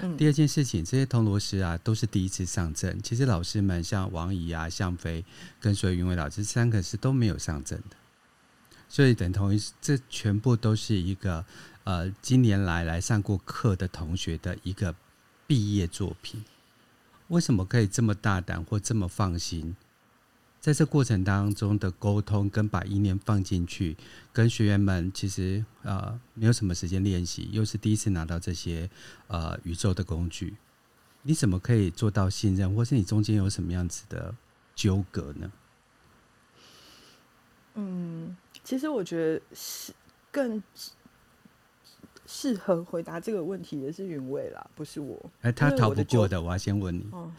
[0.00, 0.16] 嗯。
[0.16, 3.00] 第二件事情，这些铜锣师啊，都是第一次上阵。
[3.02, 5.22] 其实老师们像王怡啊、向飞
[5.60, 7.96] 跟所有云伟老师三个是都没有上阵的，
[8.88, 11.44] 所以等同于这全部都是一个
[11.84, 14.94] 呃，今年来来上过课的同学的一个
[15.46, 16.42] 毕业作品。
[17.28, 19.76] 为什么可以这么大胆或这么放心？
[20.64, 23.94] 在这过程当中的沟通跟把意念放进去，
[24.32, 28.88] 跟学员们其实呃没有什么时间练习，又是第一次拿到这些
[29.26, 30.56] 呃宇宙的工具，
[31.20, 34.34] 你怎么可以做到信任，或是你中间有什么样子的
[34.74, 35.52] 纠葛呢？
[37.74, 39.92] 嗯，其实我觉得是
[40.30, 40.62] 更
[42.24, 45.30] 适合回答这个问题的是云伟啦，不是我。
[45.42, 47.06] 哎，他逃不过的，我要先问你。
[47.12, 47.30] 哦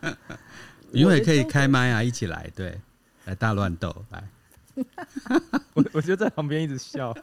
[0.00, 0.16] 哦
[0.94, 2.80] 因为可以开麦啊，一起来，对，
[3.24, 4.28] 来大乱斗，来。
[5.74, 7.16] 我我就在旁边一直笑，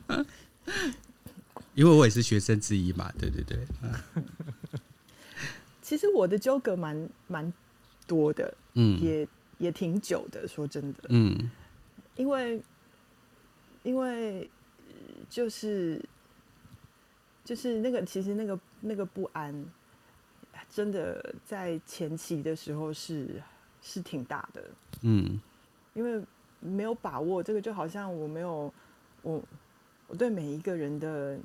[1.74, 3.58] 因为我也是学生之一嘛，对对对。
[5.82, 7.52] 其实我的纠葛蛮蛮
[8.06, 9.28] 多的，嗯，也
[9.58, 11.50] 也挺久的，说真的，嗯，
[12.16, 12.62] 因为
[13.82, 14.48] 因为
[15.28, 16.02] 就是
[17.44, 19.66] 就是那个其实那个那个不安。
[20.72, 23.42] 真的在前期的时候是
[23.82, 24.70] 是挺大的，
[25.02, 25.40] 嗯，
[25.94, 26.24] 因为
[26.60, 28.72] 没有把握，这个就好像我没有
[29.22, 29.42] 我
[30.06, 31.36] 我对每一个人的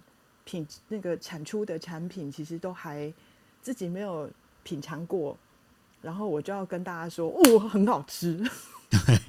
[0.43, 3.11] 品那个产出的产品，其实都还
[3.61, 4.29] 自己没有
[4.63, 5.35] 品尝过，
[6.01, 8.37] 然后我就要跟大家说，哦，很好吃。
[8.91, 9.19] 对，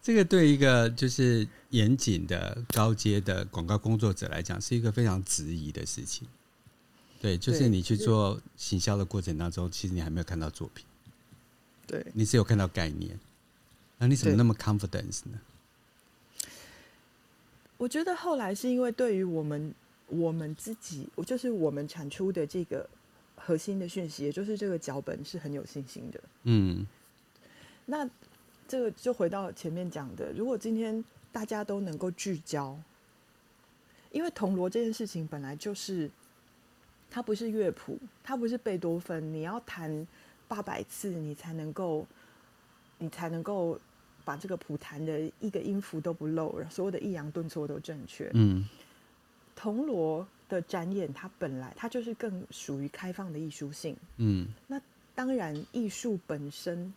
[0.00, 6.26] 这个对一个就是严谨的高阶的广告工作者来讲，是一个非常质疑的事情。
[7.26, 10.86] 对，就是你去做行销的过程当中，其实你还没有看到作品，
[11.84, 13.18] 对，你只有看到概念，
[13.98, 15.40] 那你怎么那么 confidence 呢？
[17.76, 19.74] 我觉得后来是因为对于我们
[20.06, 22.88] 我们自己，我就是我们产出的这个
[23.34, 26.20] 核心的讯息，也就是这个脚本是很有信心的。
[26.44, 26.86] 嗯，
[27.86, 28.08] 那
[28.68, 32.78] 这个就回到前面讲的，如果今天大家都能够聚焦，
[34.12, 36.08] 因为铜锣这件事情本来就是，
[37.10, 40.06] 它不是乐谱，它不是贝多芬，你要弹
[40.48, 42.06] 八百次，你才能够，
[42.98, 43.78] 你才能够
[44.24, 48.30] 把这个谱弹的一个音符都不漏，所有的抑扬顿挫都正确。
[48.34, 48.68] 嗯，
[49.54, 53.96] 铜锣的展演，它本来它就是更属于开放的艺术性。
[54.18, 54.80] 嗯，那
[55.14, 56.92] 当然，艺术本身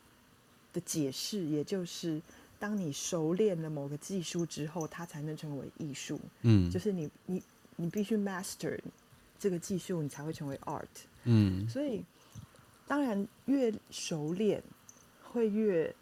[0.74, 2.22] 的解释，也就是
[2.60, 6.20] 当你熟练了某个技术之后，它才能成为艺术。
[6.42, 7.42] 嗯，就是你你
[7.78, 8.78] 你必须 master
[9.40, 10.86] 这个技术，你才会成为 art。
[11.24, 12.04] 嗯，所以
[12.86, 14.62] 当然越熟练，
[15.24, 15.96] 会越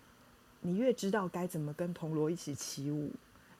[0.61, 3.11] 你越知道该怎么跟铜锣一起起舞。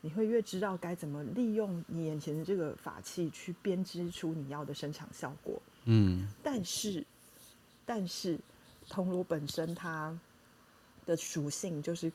[0.01, 5.59] 你会越知道该怎么利用你眼前的这个法器去编织出你要的声场效果。
[5.85, 7.03] 嗯，但是，
[7.83, 8.39] 但是
[8.87, 10.17] 铜锣本身它
[11.05, 12.11] 的属性就是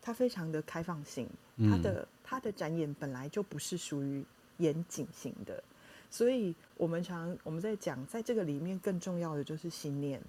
[0.00, 4.24] 它非常的开放性，它的它的展演本来就不是属于
[4.56, 5.62] 严谨型的，
[6.10, 10.22] 所以我们常我们在讲，在这个里面更重要的就是心念，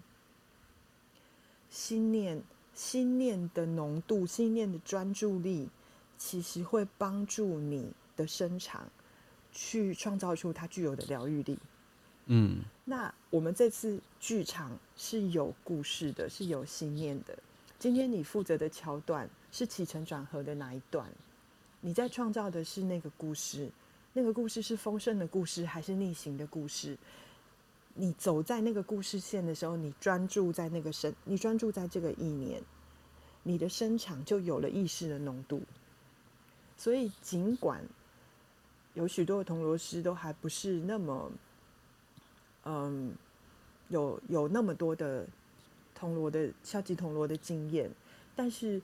[1.69, 2.41] 心念
[2.73, 5.69] 心念的浓度，心念的专注力。
[6.21, 8.85] 其实会帮助你的生长
[9.53, 11.57] 去创造出它具有的疗愈力。
[12.25, 17.39] 嗯，那我们这次剧场是有故事的，是有心念的。
[17.79, 21.09] 今天你负责的桥段是起承转合的哪一段？
[21.79, 23.71] 你在创造的是那个故事，
[24.13, 26.97] 那个故事是丰盛的故事还是逆行的故事？
[27.95, 32.61] 你走在那个故事线的时候，你专注在那个声，你专注在这个意念，
[33.43, 35.61] 你的声场就有了意识的浓度。
[36.77, 37.83] 所以，尽管
[38.93, 41.31] 有许多的铜锣师都还不是那么，
[42.63, 43.13] 嗯，
[43.89, 45.27] 有有那么多的
[45.93, 47.91] 铜锣的敲击铜锣的经验，
[48.35, 48.81] 但是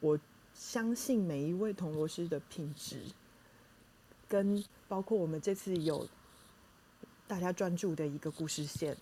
[0.00, 0.18] 我
[0.52, 3.00] 相信每一位铜锣师的品质，
[4.28, 6.06] 跟包括我们这次有
[7.26, 8.96] 大家专注的一个故事线，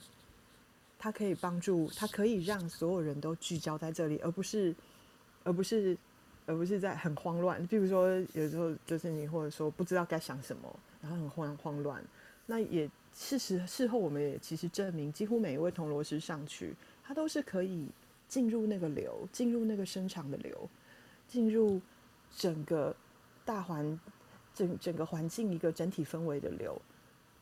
[0.99, 4.75] 它可以帮助，它可以让所有人都聚焦在这里，而不是，
[5.45, 5.97] 而不是。
[6.49, 12.01] 而不是在很慌乱，比如说有时候就是你或者说不知道该想什么，然后很慌慌乱。
[12.47, 16.73] 那也事实事后我们也其实证明，几乎每一位铜锣师上去，
[17.03, 17.89] 他都是可以
[18.29, 20.71] 进入那个流，进入那个声场的流，
[21.27, 21.81] 进入
[22.37, 22.95] 整个
[23.45, 23.99] 大环
[24.57, 26.81] 整整个环境一个整体氛围的流，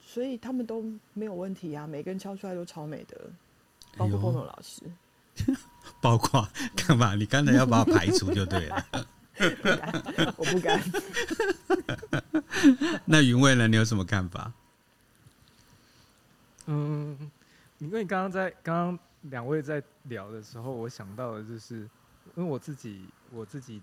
[0.05, 3.31] 所以他们都没有问题啊，每个人敲出来都超美的，
[3.97, 4.83] 包括波诺老师。
[6.01, 7.15] 包括干嘛？
[7.15, 8.87] 你刚才要把我排除就对了。
[9.35, 10.81] 不敢，我不敢。
[13.05, 13.67] 那云蔚呢？
[13.67, 14.53] 你有什么看法？
[16.67, 17.19] 嗯，
[17.79, 21.81] 因为刚刚在刚刚两位在聊的时候，我想到的就是，
[22.37, 23.83] 因为我自己我自己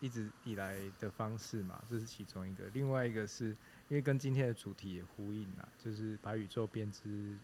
[0.00, 2.64] 一直以来的方式嘛，这是其中一个。
[2.72, 3.46] 另外一个是
[3.88, 7.36] 因为跟今天的主题也呼应啦，就是把宇宙编织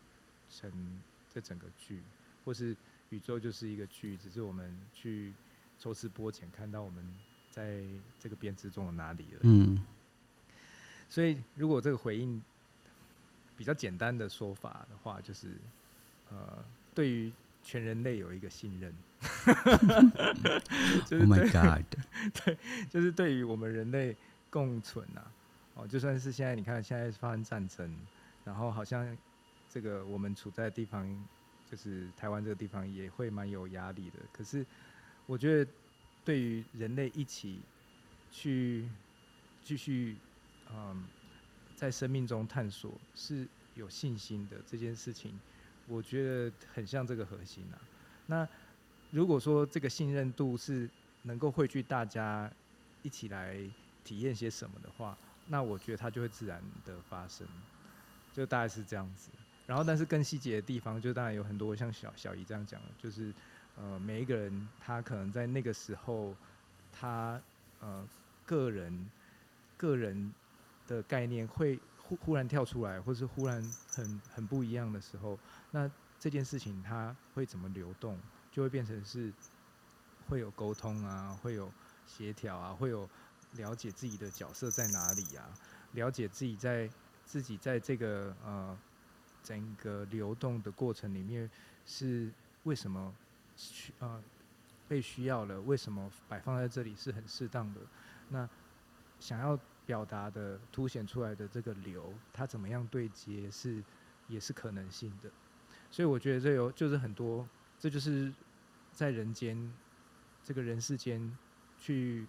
[0.50, 1.00] 成
[1.32, 2.02] 这整个剧，
[2.44, 2.76] 或是。
[3.10, 5.32] 宇宙就是一个剧，只是我们去
[5.78, 7.04] 抽丝剥茧，看到我们
[7.48, 7.84] 在
[8.18, 9.40] 这个编织中的哪里了。
[9.42, 9.84] 嗯，
[11.08, 12.42] 所以如果这个回应
[13.56, 15.52] 比较简单的说法的话，就是
[16.28, 17.32] 呃，对于
[17.64, 18.94] 全人类有一个信任。
[21.10, 21.84] Oh my God！
[22.44, 22.56] 对，
[22.88, 24.14] 就是对于我们人类
[24.50, 25.32] 共存啊，
[25.74, 27.92] 哦，就算是现在你看，现在发生战争，
[28.44, 29.16] 然后好像
[29.68, 31.26] 这个我们处在的地方。
[31.70, 34.64] 就是台湾这个地方也会蛮有压力的，可是
[35.26, 35.70] 我觉得
[36.24, 37.58] 对于人类一起
[38.30, 38.86] 去
[39.64, 40.14] 继续
[40.70, 41.04] 嗯
[41.74, 45.36] 在生命中探索是有信心的这件事情，
[45.86, 47.76] 我觉得很像这个核心啊。
[48.26, 48.48] 那
[49.10, 50.88] 如果说这个信任度是
[51.22, 52.50] 能够汇聚大家
[53.02, 53.56] 一起来
[54.02, 55.16] 体验些什么的话，
[55.46, 57.46] 那我觉得它就会自然的发生，
[58.32, 59.30] 就大概是这样子。
[59.66, 63.32] 然后，但是更细节的地方，就当然有很多，像小小姨这样讲的，就是，
[63.76, 66.34] 呃，每一个人他可能在那个时候，
[66.92, 67.40] 他
[67.80, 68.06] 呃
[68.44, 69.10] 个人
[69.78, 70.32] 个人
[70.86, 75.38] 的概念会忽忽然跳出来，或是忽然很很不一样的时候，
[75.70, 75.90] 那
[76.20, 78.18] 这件事情它会怎么流动，
[78.52, 79.32] 就会变成是
[80.28, 81.70] 会有沟通啊，会有
[82.06, 83.08] 协调啊，会有
[83.52, 85.48] 了解自己的角色在哪里啊，
[85.92, 86.88] 了解自己在
[87.24, 88.78] 自己在这个呃。
[89.46, 91.50] 整个流动的过程里面
[91.84, 92.32] 是
[92.62, 93.14] 为什么
[93.54, 94.18] 需啊
[94.88, 95.60] 被需要了？
[95.60, 97.80] 为什么摆放在这里是很适当的？
[98.30, 98.48] 那
[99.20, 99.54] 想要
[99.86, 103.82] 表达的、凸显出来的这个流，它怎么样对接是
[104.28, 105.30] 也是可能性的。
[105.90, 108.32] 所以我觉得这有就是很多，这就是
[108.92, 109.72] 在人间
[110.42, 111.36] 这个人世间
[111.78, 112.26] 去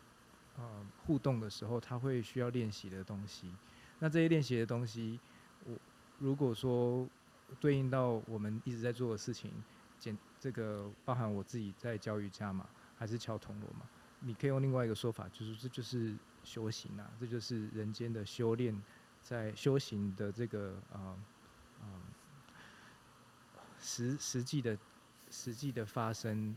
[0.58, 3.52] 呃互动的时候，他会需要练习的东西。
[4.00, 5.20] 那这些练习的东西，
[5.66, 5.78] 我
[6.20, 7.08] 如果说
[7.60, 9.52] 对应到我们一直在做的事情，
[9.98, 13.88] 简这个包含我自己在教瑜伽嘛，还是敲铜锣嘛，
[14.20, 16.14] 你可以用另外一个说法，就是这就是
[16.46, 18.80] 修行啊，这就是人间的修炼，
[19.22, 21.18] 在修行的这个呃
[21.82, 22.02] 呃
[23.82, 24.78] 实实际的
[25.32, 26.56] 实际的发生，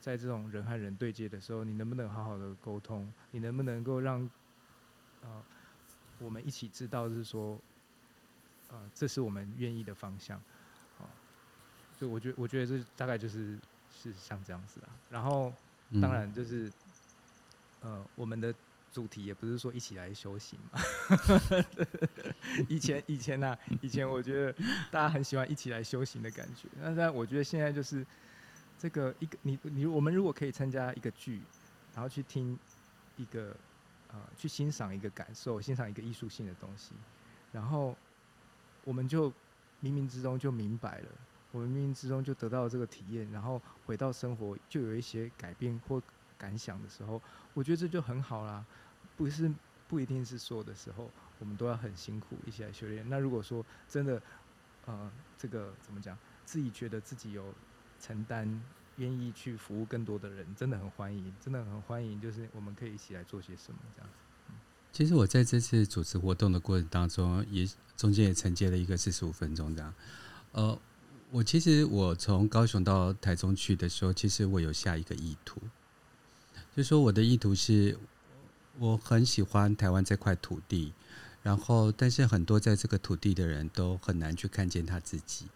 [0.00, 3.12] 在这种人和人对接的时候，你能不能好好的沟通？
[3.30, 4.28] 你能不能够让
[5.20, 5.44] 呃？
[6.20, 7.62] 我们一起知道，是说，
[8.70, 10.36] 呃，这是我们愿意的方向，
[10.98, 11.06] 啊，
[11.96, 13.56] 所以我觉得，我觉得这大概就是
[13.88, 14.98] 是像这样子啊。
[15.08, 15.54] 然后，
[16.02, 16.72] 当然就是，
[17.78, 18.52] 呃，我们的
[18.92, 20.80] 主题也不是说一起来修行嘛。
[22.68, 24.52] 以前，以前呢，以前我觉得
[24.90, 26.68] 大家很喜欢一起来修行的感觉。
[26.80, 28.06] 那但我觉得现在就是
[28.78, 31.42] 这个一个你你我们如果可以参加一个剧，
[31.94, 32.58] 然后去听
[33.16, 33.54] 一个。
[34.10, 36.94] 啊、去欣赏一个感受，欣赏一个艺术性的东西，
[37.52, 37.94] 然后
[38.82, 39.30] 我们就
[39.82, 41.08] 冥冥之中就明白了，
[41.52, 46.02] 我们冥冥之中就得到了这个体验，然后回到生活就有一些改变或
[46.38, 47.20] 感想的时候，
[47.52, 48.64] 我觉得这就很好啦。
[49.16, 49.52] 不是
[49.88, 51.10] 不一定是说的时候，
[51.40, 53.04] 我们都要很辛苦一起来修炼。
[53.10, 54.22] 那如果说真的，
[54.86, 57.52] 呃，这个怎么讲，自己觉得自己有
[58.00, 58.62] 承担。
[58.98, 62.20] 愿意去服务更多的人，真的很欢迎，真的很欢迎。
[62.20, 64.52] 就是我们可以一起来做些什么这样子。
[64.90, 67.64] 其实我在这次主持活动的过程当中，也
[67.96, 69.94] 中间也承接了一个四十五分钟这样。
[70.50, 70.76] 呃，
[71.30, 75.60] 我其实我从高雄到台中去的时候，其实我有下一个意图，
[76.78, 77.98] 就说我的意图是，
[78.78, 80.92] 我很喜欢台湾这块土地，
[81.42, 85.46] 然后但是很多在这个土地的人都很难去看见他自己。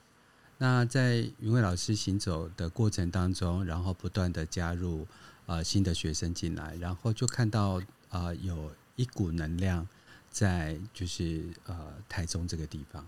[0.58, 5.06] 那在云伟老师行走的过程当中，然后不断的加入
[5.46, 7.74] 呃新的学生进来，然后就看到
[8.08, 9.86] 啊、呃、有一股能量
[10.28, 13.06] 在就是呃台中这个地方，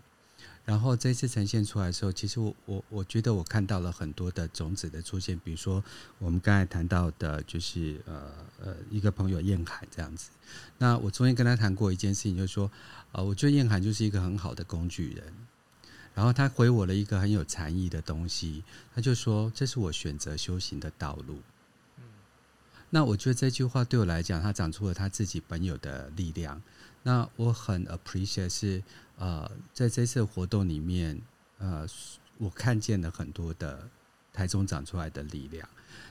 [0.64, 5.82] 然后这次呈现出来的时候，其实我我我觉得我看到了很多的种子的出现，比如说
[6.18, 8.30] 我们刚才谈到的，就是呃
[8.62, 10.30] 呃一个朋友燕海这样子，
[10.78, 12.70] 那我昨天跟他谈过一件事情，就是说
[13.12, 15.32] 呃我觉得燕海就是一个很好的工具人。
[16.14, 18.62] 然后他回我了一个很有禅意的东西，
[18.94, 21.40] 他就说：“这是我选择修行的道路。”
[21.98, 22.04] 嗯
[22.88, 26.62] 那我觉得这句话对我来讲，他长出了他自己本有的力量。
[27.02, 28.80] 那我很 appreciate 是
[29.18, 31.20] 呃，在这次活动里面，
[31.58, 31.86] 呃，
[32.38, 33.88] 我看见了很多的
[34.32, 35.68] 台中长出来的力量。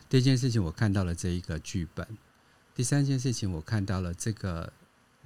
[0.10, 2.06] 第一件事情，我看到了这一个剧本；
[2.76, 4.72] 第三件事情，我看到了这个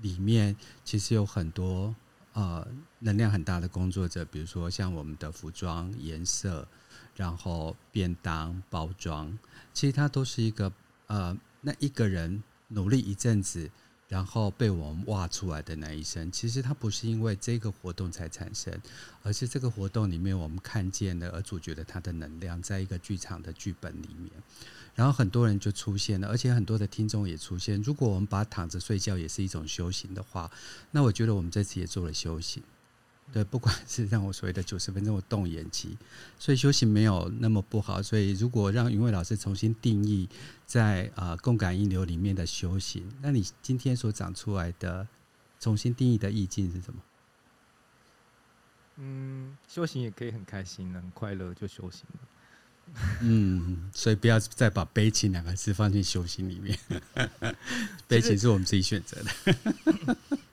[0.01, 1.95] 里面其实有很多。
[2.33, 2.67] 呃，
[2.99, 6.67] 能量很大的工作者，比如说像我们的服装颜色，
[7.15, 9.35] 然后便当包装，
[9.73, 10.71] 其实它都是一个
[11.07, 13.71] 呃，那一个人努力一阵子，
[14.07, 18.73] 然后被我们挖出来的那一生，其实它不是因为这个活动才产生，
[19.21, 24.31] 而是这个活动里面我们看见的，而主角的他的能量，在一个剧场的剧本里面。
[24.95, 27.79] 然后很多人就出现了，而且很多的听众也出现。
[27.81, 30.49] 如果我们把躺着睡觉也是一种修行的话，
[30.89, 32.63] 那我觉得我们这次也做了修行。
[33.33, 35.97] 对，不管是让我所谓的九十分钟我动眼期，
[36.39, 38.01] 所以修行没有那么不好。
[38.01, 40.29] 所以如果让云伟老师重新定义
[40.65, 45.05] 在啊、呃、共感应流里面的修行，那你今天所长出来的
[45.59, 47.01] 重新定义的意境是什么？
[48.95, 52.19] 嗯，修行也可以很开心，很快乐就修行了。
[53.21, 56.79] 嗯，所以不要再把悲情两个字放进修行里面。
[58.07, 60.17] 悲情是我们自己选择的。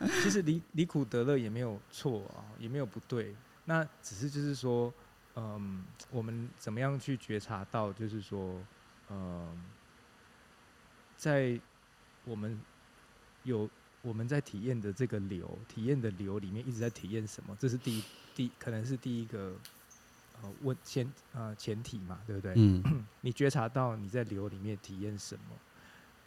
[0.22, 3.34] 其实离离苦得乐也没有错啊，也没有不对。
[3.64, 4.92] 那只是就是说，
[5.36, 8.60] 嗯，我们怎么样去觉察到，就是说，
[9.10, 9.64] 嗯，
[11.16, 11.60] 在
[12.24, 12.60] 我们
[13.44, 13.68] 有
[14.02, 17.56] 我们在体验的这个流，体验的流里面一直在体验什么？
[17.58, 19.54] 这是第一第可能是第一个。
[20.40, 22.52] 呃，问前呃前提嘛，对不对？
[22.56, 22.80] 嗯，
[23.22, 25.56] 你觉察到你在流里面体验什么？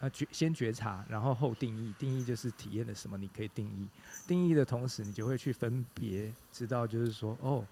[0.02, 1.94] 呃，觉先觉察，然后后定义。
[1.96, 3.88] 定义就是体验了什么，你可以定义。
[4.26, 7.64] 定义的同时，你就会去分别，知道就是说，哦，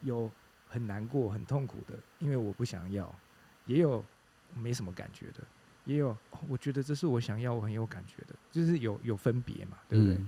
[0.00, 0.30] 有
[0.66, 3.04] 很难过、很痛苦的，因为我不想要；
[3.66, 4.02] 也有
[4.54, 5.44] 没什么感觉的，
[5.84, 6.16] 也有
[6.48, 10.14] 我觉得这是我想要、我很有感觉的，就是有有分别嘛，对不对？
[10.14, 10.26] 嗯、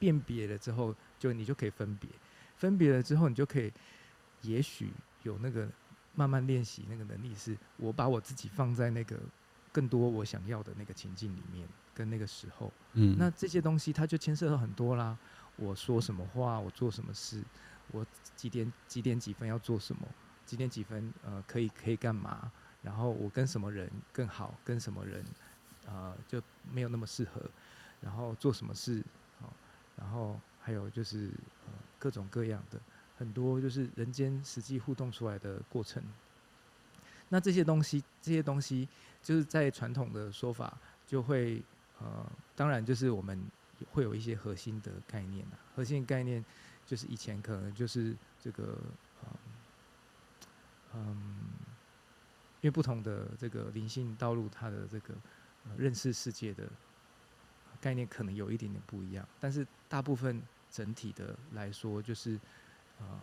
[0.00, 2.10] 辨别了之后，就你就可以分别。
[2.56, 3.72] 分别了之后，你就可以，
[4.42, 4.92] 也许
[5.22, 5.68] 有那个
[6.16, 9.16] 慢慢练习那个能力，是我把我自己放在那个
[9.74, 15.18] 更多我想要的那个情境里面，跟那个时候，嗯，那这些东西它就牵涉到很多啦。
[15.56, 17.42] 我说什么话，我做什么事，
[17.90, 18.06] 我
[18.36, 20.06] 几点几点几分要做什么，
[20.46, 22.52] 几点几分呃可以可以干嘛，
[22.82, 25.24] 然后我跟什么人更好，跟什么人
[25.86, 26.40] 呃就
[26.72, 27.42] 没有那么适合，
[28.00, 29.02] 然后做什么事，
[29.40, 29.52] 好，
[29.96, 31.30] 然后还有就是
[31.66, 32.80] 呃各种各样的
[33.18, 36.00] 很多就是人间实际互动出来的过程。
[37.34, 38.88] 那这些东西，这些东西
[39.20, 41.60] 就是在传统的说法就会
[41.98, 42.24] 呃，
[42.54, 43.44] 当然就是我们
[43.90, 46.44] 会有一些核心的概念啊，核心概念
[46.86, 48.78] 就是以前可能就是这个
[50.94, 51.16] 嗯，
[52.60, 55.12] 因为不同的这个灵性道路，它的这个
[55.76, 56.70] 认识世界的
[57.80, 62.38] 概念可能有一点点不一样，但是大部分整体的来说，就是
[63.00, 63.20] 呃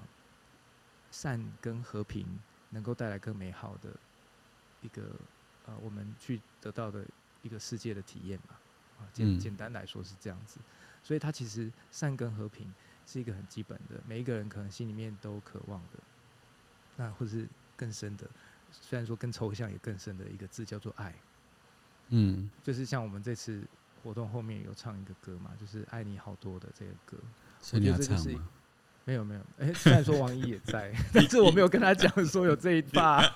[1.12, 2.28] 善跟和平。
[2.72, 3.96] 能够带来更美好的
[4.82, 5.04] 一个
[5.68, 7.06] 呃，我们去得到的
[7.44, 8.56] 一个世界的体验嘛，
[9.00, 10.60] 啊，简简单来说是这样子，
[11.04, 12.74] 所以它其实善跟和平
[13.06, 16.00] 是一个很基本的，每一个人可能心里面都渴望的，
[16.98, 18.28] 那或者是更深的，
[18.72, 21.14] 虽然说更抽象也更深的一个字叫做爱，
[22.10, 23.64] 嗯，就是像我们这次
[24.02, 27.18] 活动后面有唱一个歌嘛，就是爱你好多的这个歌，
[27.60, 28.50] 所以你要唱吗？
[29.04, 33.24] 没有没有，哎，虽然说王一也在， 但是我没有跟他讲说有这一把。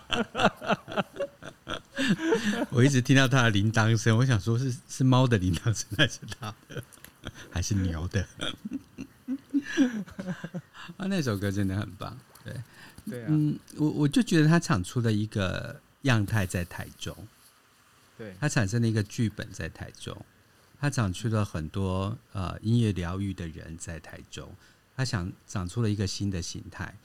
[2.70, 6.84] 我一直听到他的铃铛声，我想说是是猫的铃铛声还是他的，
[7.52, 8.26] 还是牛的？
[10.98, 12.54] 啊，那首歌真的很棒，对。
[13.08, 17.16] 对啊，嗯，我我就觉得他唱出了一个样态在台中，
[18.18, 20.26] 对，他产生了一个剧本在台中，
[20.80, 24.52] 他唱出了很多呃音乐疗愈的人在台中。
[24.96, 26.96] 他想长出了一个新的形态，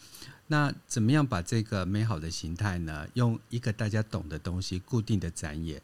[0.46, 3.08] 那怎么样把这个美好的形态呢？
[3.14, 5.82] 用一个大家懂的东西，固定的展演，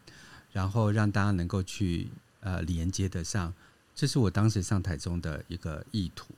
[0.52, 2.08] 然后让大家能够去
[2.40, 3.52] 呃连接得上，
[3.92, 6.32] 这是我当时上台中的一个意图。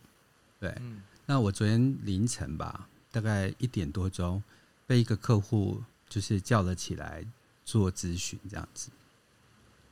[0.58, 4.42] 对，嗯、那我昨天凌晨吧，大概一点多钟，
[4.86, 7.22] 被一个客户就是叫了起来
[7.66, 8.88] 做咨询，这样子。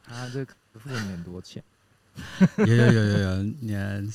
[0.06, 1.62] 啊，这个付你很多钱？
[2.56, 4.12] 有有有有有，你。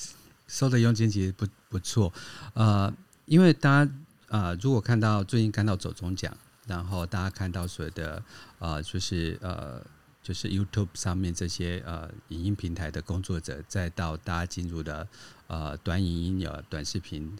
[0.51, 2.11] 收的佣金其实不不错，
[2.53, 2.93] 呃，
[3.25, 3.91] 因为大家
[4.27, 6.35] 呃，如果看到最近看到走中奖，
[6.67, 8.21] 然后大家看到所有的
[8.59, 9.81] 呃，就是呃，
[10.21, 15.07] 就是 YouTube 上面这些呃影音平台的工作者，再到大家进入的
[15.47, 17.33] 呃短影音有短视频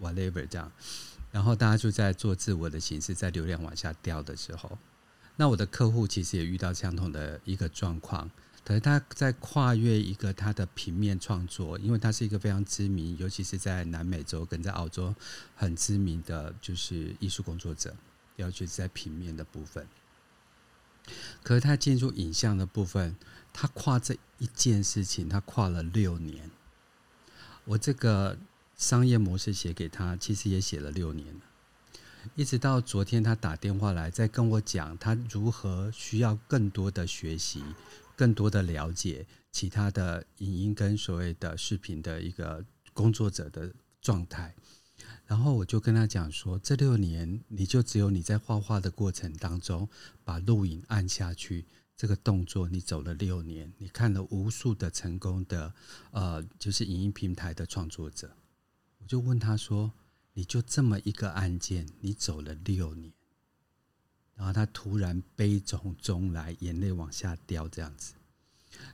[0.00, 0.70] whatever 这样，
[1.30, 4.76] 然后大家就在做自我的形式，在流量往下掉的时候，
[5.36, 8.28] 那我的客户其实也遇到相同的一个状况。
[8.66, 15.14] 可是他在跨越一个他的平面创作，因为他是一个非常知名，尤其是在南美洲跟在澳洲
[15.54, 17.94] 很知名的就是艺术工作者，
[18.34, 19.86] 尤其是在平面的部分。
[21.44, 23.14] 可是他进入影像的部分，
[23.52, 26.50] 他跨这一件事情，他跨了六年。
[27.66, 28.36] 我这个
[28.76, 31.40] 商业模式写给他，其实也写了六年了，
[32.34, 37.62] 一直到昨天他打电话来，在跟我讲他如何需要更多的学习。
[38.16, 44.56] 更多的了解其他的影音跟所谓的视频的一个工作者的状态，
[45.26, 49.88] 然后我就跟他讲说，这六年你就只有你在画画的过程当中
[50.24, 55.74] 把录影按下去这个动作，你走了六年，你看了无数的成功的
[56.10, 58.36] 呃，就是影音平台的创作者，
[58.98, 59.92] 我就问他说，
[60.32, 63.12] 你就这么一个按键，你走了六年。
[64.36, 68.12] 然后他突然悲从中来，眼泪往下掉，这样子。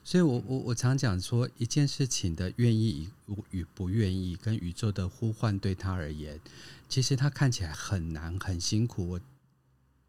[0.04, 6.40] 所以我，我我常讲说，一件事情的愿意与与不愿意，跟宇宙的呼唤对他而言，
[6.88, 9.08] 其实他看起来很难、很辛苦。
[9.08, 9.20] 我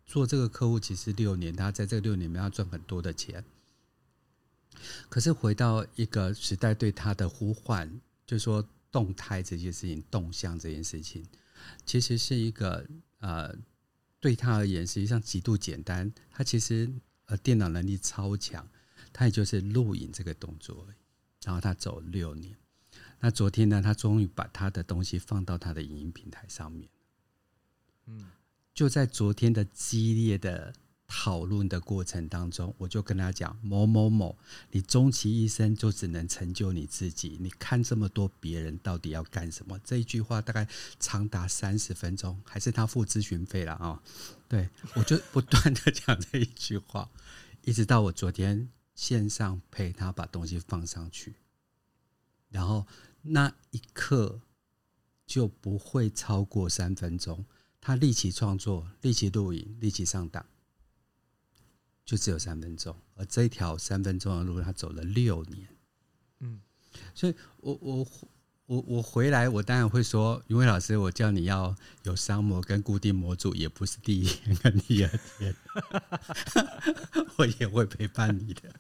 [0.06, 3.44] 做这个客户其实六年，他在这六年里面要赚很多的钱。
[5.10, 11.26] 可是回到一个时代对他的呼唤，就是说动态这件事情、动向这件事情，
[11.84, 12.86] 其实是一个
[13.20, 13.56] 呃。
[14.24, 16.10] 对他而言，实际上极度简单。
[16.32, 16.90] 他其实
[17.26, 18.66] 呃，电脑能力超强，
[19.12, 20.96] 他也就是录影这个动作而已。
[21.44, 22.56] 然后他走六年，
[23.20, 26.88] 那昨天呢，他终于把他的东西放到他的影音平台上面。
[28.06, 28.32] 嗯，
[28.74, 30.74] 就在昨天的激烈的。
[31.16, 34.36] 讨论的过程当中，我就跟他讲某某某，
[34.72, 37.38] 你终其一生就只能成就你自己。
[37.40, 39.80] 你看这么多别人到底要干什么？
[39.86, 40.68] 这一句话大概
[41.00, 44.02] 长达三十分钟，还是他付咨询费了啊？
[44.50, 47.08] 对，我就 不断的讲这一句话，
[47.62, 51.36] 一直到我昨天线上陪他把东西放上去，
[52.50, 52.88] 然后
[53.22, 54.42] 那一刻
[55.28, 57.46] 就不会超过三分钟，
[57.80, 60.44] 他立即创作，立即录影，立即上档。
[62.06, 65.68] 就只有三分钟，而这一条三分钟的路，他走了六年。
[66.40, 66.60] 嗯，
[67.16, 68.08] 所以我我
[68.66, 75.56] 我我回来，我当然会说，云伟老师，我叫你要有商模跟固定模组，也不是第一天跟第二天，
[77.38, 78.62] 我也会陪伴你的。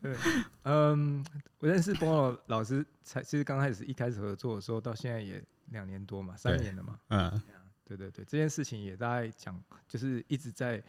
[0.00, 0.16] 对，
[0.62, 1.24] 嗯，
[1.58, 6.98] 我认识 Bono 老师，才其实刚开始一开始合作的时候，到现在也两年多嘛，三年了嘛。
[7.08, 7.42] 嗯，
[7.88, 9.58] 对对对，这件事情也大概讲，
[9.88, 10.82] 就是一直在。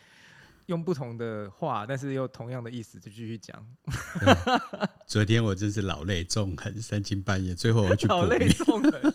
[0.65, 3.65] 用不同的话，但是又同样的意思，就继续讲。
[5.07, 8.13] 昨天我真是老泪纵横，三更半夜，最后我去补。
[8.13, 9.13] 老泪纵横。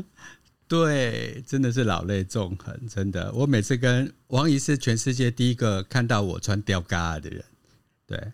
[0.66, 3.30] 对，真的是老泪纵横，真的。
[3.34, 7.44] 我每次跟王怡是全世界第一个看到我穿吊嘎的人。
[8.06, 8.32] 对，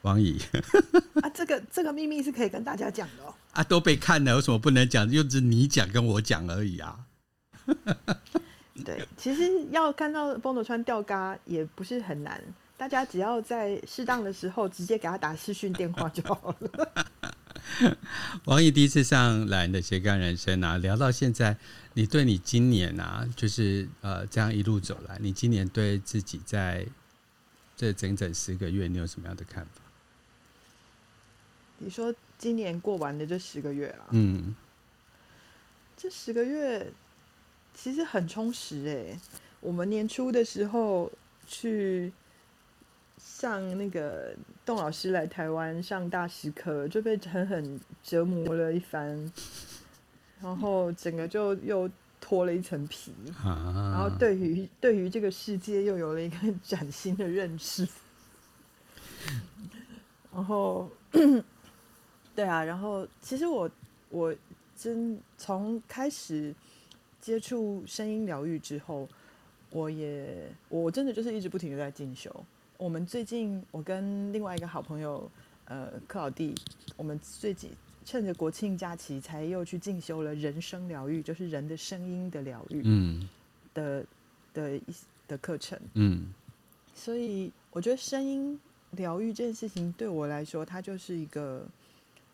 [0.00, 0.40] 王怡。
[1.20, 3.34] 啊，这个这个秘密是可以跟大家讲的哦。
[3.52, 5.10] 啊，都被看了，有什么不能讲？
[5.10, 7.04] 又是你讲跟我讲而已啊。
[8.84, 12.42] 对，其实要看到 Bono 穿吊嘎也不是很难，
[12.76, 17.04] 大家只要在适当的时候直接给他打视讯电话就好了。
[18.46, 21.56] 王毅第一次上来的斜杠人生啊，聊到现在，
[21.94, 26.84] 你对你今年啊，就是呃这样一路走来，你今年对自己在
[27.76, 29.82] 这整整十个月，你有什么样的看法？
[31.78, 34.56] 你说今年过完的这十个月啊，嗯，
[35.96, 36.92] 这十个月。
[37.74, 39.18] 其实很充实哎，
[39.60, 41.10] 我们年初的时候
[41.46, 42.12] 去
[43.18, 49.32] 上那个邓老师来台湾上大师课，就被狠狠折磨了一番，
[50.40, 53.12] 然后整个就又脱了一层皮，
[53.42, 57.88] 然后对于对于这个世界又有了一个崭新的认识，
[60.32, 60.88] 然后
[62.36, 63.68] 对啊，然后其实我
[64.10, 64.32] 我
[64.76, 66.54] 真从开始。
[67.22, 69.08] 接触声音疗愈之后，
[69.70, 72.44] 我也我真的就是一直不停的在进修。
[72.76, 75.30] 我们最近，我跟另外一个好朋友，
[75.66, 76.52] 呃，克老弟，
[76.96, 77.70] 我们最近
[78.04, 83.28] 趁着国庆假期，才又去进修了人声疗愈，就是人的声音的疗愈，嗯，
[83.72, 84.04] 的
[84.52, 84.82] 的一
[85.28, 86.34] 的课程，嗯。
[86.92, 88.60] 所以我觉得声音
[88.90, 91.64] 疗愈这件事情对我来说，它就是一个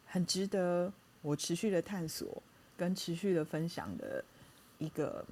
[0.06, 2.42] 很值得我持续的探索
[2.74, 4.24] 跟持续的分享的。
[4.78, 5.24] 一个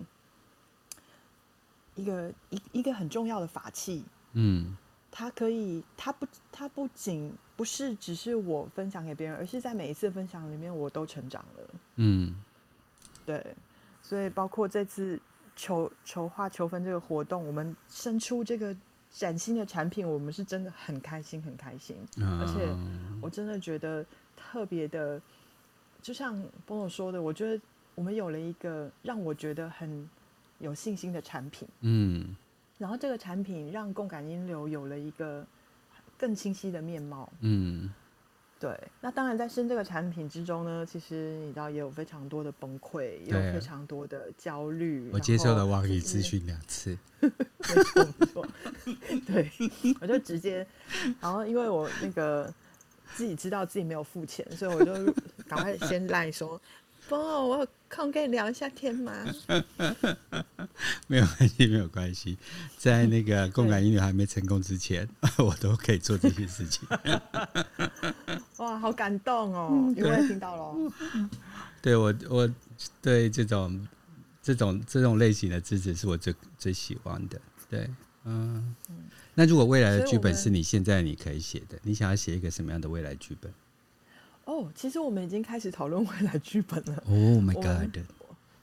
[1.94, 4.76] 一个一一个很重要的法器，嗯，
[5.10, 12.34] 它可以，它不，它不仅不是只是我分享给别人，而是在每一次分享里面，我都成长了，嗯，
[13.24, 13.56] 对，
[14.02, 15.18] 所以包括这次
[15.54, 18.76] 求筹划求分这个活动，我们生出这个
[19.10, 22.68] 崭新的产品，我们是真的很开心，很开心，而且
[23.22, 24.04] 我真的觉得
[24.36, 25.22] 特别的，
[26.02, 26.36] 就像
[26.66, 27.62] Bono 说的，我觉得。
[27.96, 30.08] 我们有了一个让我觉得很
[30.58, 32.36] 有信心的产品，嗯，
[32.78, 35.44] 然后这个产品让共感音流有了一个
[36.16, 37.90] 更清晰的面貌，嗯，
[38.60, 38.78] 对。
[39.00, 45.10] 那当然，在生这个产品之中呢，其实你知道也有非常多的崩溃，也有非常多的焦虑。
[45.10, 48.46] 我接受了网易咨询两次， 没错没错，
[49.26, 49.50] 对，
[50.02, 50.66] 我就直接，
[51.18, 52.52] 然后因为我那个
[53.14, 55.12] 自己知道自己没有付钱，所以我就
[55.48, 56.60] 赶快先赖说。
[57.08, 59.12] 不，我有空跟你聊一下天吗？
[61.06, 62.36] 没有关系，没有关系。
[62.76, 66.86] 在那个共感音流还没成功之前， 我都可以做这些事情。
[68.58, 69.94] 哇，好感动哦！
[69.96, 70.92] 有没有听到了？
[71.80, 72.50] 对我，我
[73.00, 73.86] 对这种
[74.42, 77.40] 这种这种类型的支持是我最最喜欢的。
[77.70, 77.88] 对，
[78.24, 78.74] 嗯。
[79.34, 83.52] 那如果未来的剧本是你现在你可以写的，你想要写一个什么样的未来剧本？
[84.46, 87.02] 哦，oh, 其实我们已经开始讨论未来剧本了。
[87.06, 87.96] Oh my god！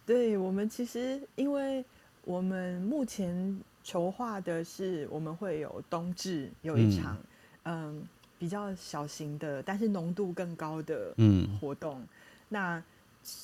[0.05, 1.83] 对，我们其实，因为
[2.25, 7.17] 我们目前筹划的是，我们会有冬至有一场，
[7.63, 8.07] 嗯，嗯，
[8.39, 12.01] 比较小型的，但是浓度更高的嗯活动。
[12.01, 12.07] 嗯、
[12.49, 12.83] 那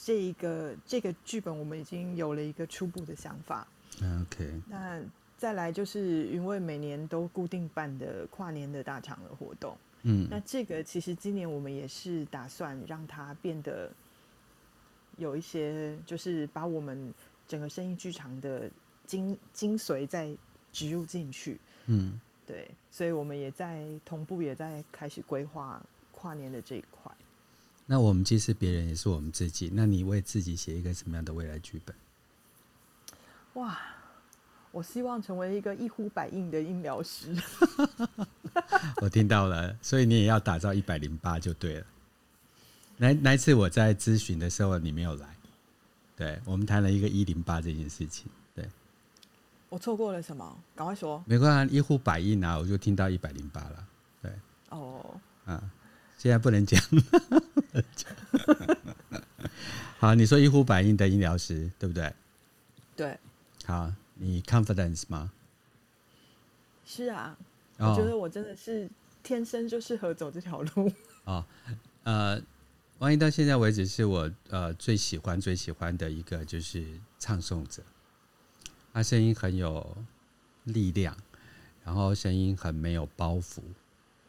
[0.06, 3.68] 这个这个剧本，我们已经有了一个初步的想法。
[4.22, 4.50] OK。
[4.68, 5.02] 那
[5.38, 9.78] 再来就是，因为每年都固定办的跨年的大场的活动。
[10.04, 13.92] 嗯，那这个其实今年我们也是打算让它变得
[15.18, 17.14] 有一些，就是把我们
[17.48, 18.70] 整个声音剧场的
[19.06, 20.36] 精精髓再
[20.72, 21.60] 植入进去。
[21.88, 25.82] 嗯，对，所以我们也在同步也在开始规划
[26.12, 27.12] 跨年的这一块。
[27.86, 29.70] 那我们既是别人，也是我们自己。
[29.74, 31.96] 那你为自己写一个什么样的未来剧本？
[33.56, 33.80] 哇，
[34.80, 37.36] 我希望成为一个一呼百应的音疗师。
[39.04, 41.86] 我听到了，所以你也要打造一百零八就对了。
[42.96, 45.28] 那那一次我在咨询的时候，你没有来。
[46.16, 48.32] 对，我们谈了一个一零八这件事情。
[48.56, 48.66] 对，
[49.68, 50.58] 我错过了什么？
[50.78, 51.22] 赶快说。
[51.28, 53.86] 没关系，一呼百应啊，我就听到一百零八了。
[54.22, 54.32] 对，
[54.70, 55.62] 哦，啊，
[56.18, 56.82] 现在不能讲。
[60.00, 62.14] 好，你说一呼百应的医疗师，对不对？
[62.96, 63.20] 对。
[63.66, 63.92] 好，
[64.22, 65.32] 你 confidence 吗？
[66.86, 67.38] 是啊，
[67.78, 68.90] 我觉得我真的是
[69.24, 70.92] 天生就适合走这条路。
[71.24, 71.46] 哦，
[72.04, 72.42] 呃，
[72.98, 77.82] 王怡到现在为止是我呃最喜欢最喜欢的一个就是唱诵者，
[78.92, 79.98] 他声音很有
[80.66, 81.16] 力量，
[81.86, 83.62] 然后声音很没有包袱，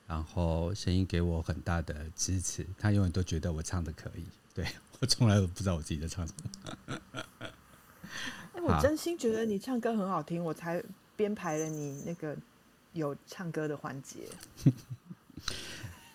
[0.07, 4.25] 然后声音给我很大的支持，他永远都觉得我唱的可以，
[4.55, 4.67] 对，
[5.01, 6.51] 我从来都不知道我自己在唱什么。
[8.71, 10.83] 哎，我真心觉得你唱歌很好听，我才
[11.17, 12.37] 编排了你那个
[12.93, 14.21] 有唱歌的环节。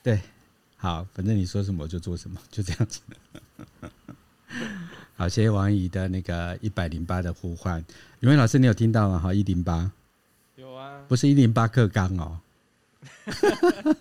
[0.01, 0.21] 对。
[0.77, 3.01] 好，反正你说什么我就做什么，就这样子。
[5.17, 7.83] 好，谢谢王怡的那个一百零八的呼唤。
[8.19, 9.17] 云伟老师，你有听到吗？
[9.17, 9.91] 哈，一零八。
[10.55, 11.01] 有啊。
[11.07, 12.39] 不是一零八课纲哦。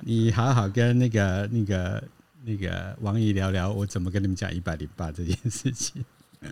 [0.00, 2.02] 你好好跟那个、那个、
[2.44, 6.04] 那个王怡聊聊，我怎么跟你们讲一百零八这件事情。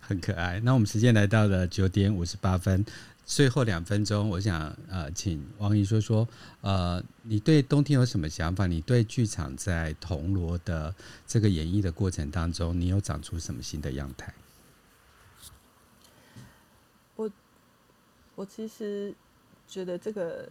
[0.00, 0.60] 很可爱。
[0.60, 2.84] 那我们时间来到了九点五十八分，
[3.26, 6.26] 最后两分钟，我想呃，请王怡说说，
[6.60, 8.66] 呃，你对冬天有什么想法？
[8.66, 10.94] 你对剧场在铜锣的
[11.26, 14.32] 这个演绎的过程当中，你有长出什么新的样态？
[17.16, 17.30] 我
[18.36, 19.12] 我其实
[19.66, 20.48] 觉得这个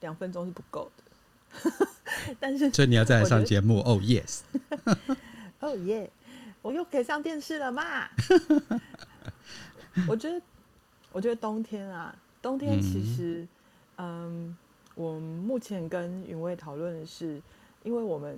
[0.00, 1.04] 两分钟是不够的，
[2.40, 4.40] 但是所以你要再来上节目哦，Yes，
[5.60, 6.10] 哦耶。
[6.60, 8.08] 我又可以上电视了嘛？
[10.08, 10.42] 我觉得，
[11.12, 13.46] 我觉得冬天啊，冬天其实，
[13.96, 14.56] 嗯，嗯，
[14.96, 17.40] 我目前跟云卫讨论的是，
[17.84, 18.36] 因为我们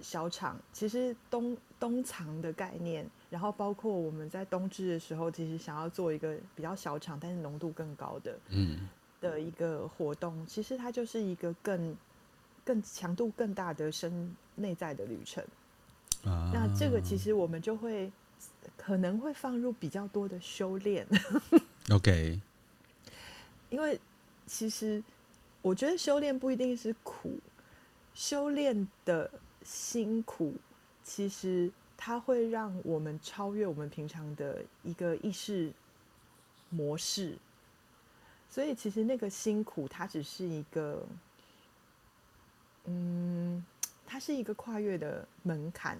[0.00, 8.88] 小厂其实冬冬藏的概念，然后包括我们在冬至的时候，其实想要做一个比较小厂，但是浓度更高的，嗯，
[9.22, 11.96] 的一个活动，其实它就是一个更
[12.64, 15.44] 更强度更大的深内在的旅程。
[16.24, 18.10] 那这个其实我们就会
[18.76, 21.06] 可能会放入比较多的修炼
[21.90, 22.40] ，OK。
[23.70, 23.98] 因为
[24.46, 25.02] 其实
[25.62, 27.38] 我觉得修炼不一定是苦，
[28.14, 29.30] 修炼的
[29.64, 30.54] 辛苦
[31.02, 35.72] 其实它会让我们超越我们平常的一个意识
[36.68, 37.36] 模式，
[38.50, 41.04] 所以其实那个辛苦它只是一个，
[42.84, 43.64] 嗯。
[44.04, 45.96] 它是一个跨越的门槛，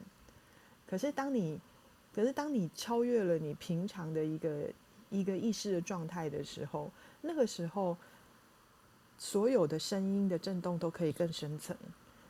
[0.87, 1.59] 可是当你，
[2.15, 4.71] 可是当你超越了你平常的一个
[5.09, 6.91] 一个意识的状态的时候，
[7.23, 7.97] 那个时候，
[9.17, 11.75] 所有的声音的震动都可以更深层，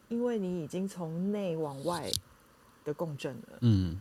[0.08, 2.08] 因为你已经从内往外
[2.84, 3.58] 的共振了。
[3.62, 4.00] 嗯，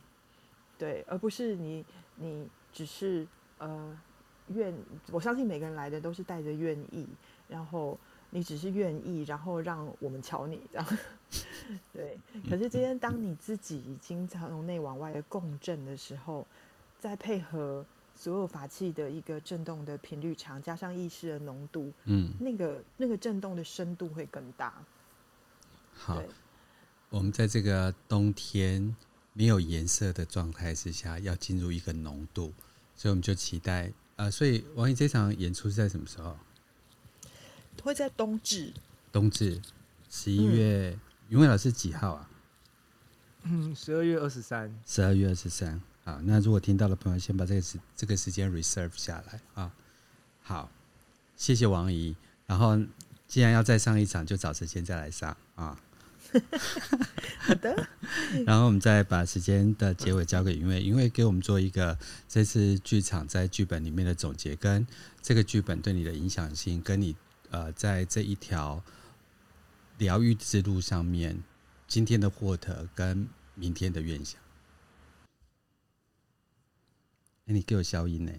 [0.77, 1.83] 对，而不是你
[2.15, 3.27] 你只是
[3.57, 3.99] 呃
[4.49, 4.71] 愿，
[5.11, 7.07] 我相信每个人来的都是带着愿意，
[7.47, 7.97] 然后。
[8.33, 10.97] 你只是愿意，然后让我们瞧你这样，
[11.93, 12.17] 对。
[12.49, 16.47] 可是今天当你自己已经从内往外的共振的时候，
[16.97, 24.73] 再配合所有法器的一个震动的频率长，加上意识的浓度，嗯，那个那个震动的深度会更大。
[25.93, 26.23] 好，
[27.09, 28.95] 我们在这个冬天
[29.33, 32.53] 没有颜色的状态之下，要进入一个浓度，
[32.95, 33.91] 所以我们就期待。
[34.15, 36.37] 呃，所以王怡这场演出是在什么时候？
[37.81, 38.71] 会在冬至，
[39.11, 39.59] 冬至
[40.09, 40.97] 十一月，
[41.29, 42.29] 云伟、嗯、老师几号啊？
[43.43, 44.71] 嗯，十二月二十三。
[44.85, 45.81] 十二月二十三。
[46.03, 49.71] 好，那如果听到的朋友，先把这个时这个时间 reserve 下来啊。
[50.43, 50.69] 好，
[51.35, 52.15] 谢谢王姨。
[52.45, 52.77] 然后，
[53.27, 55.79] 既然要再上一场，就找时间再来上啊。
[57.39, 57.87] 好的。
[58.45, 61.97] 然后我们再把时间的结尾交给云伟，云伟给我们做一个
[62.27, 64.85] 这次剧场在剧本里面的总结，跟
[65.21, 67.15] 这个剧本对你的影响性，跟你。
[67.51, 68.81] 呃，在这一条
[69.97, 71.43] 疗愈之路上面，
[71.85, 74.41] 今天的获得跟明天的愿想，
[77.45, 78.31] 哎，你给我消音呢？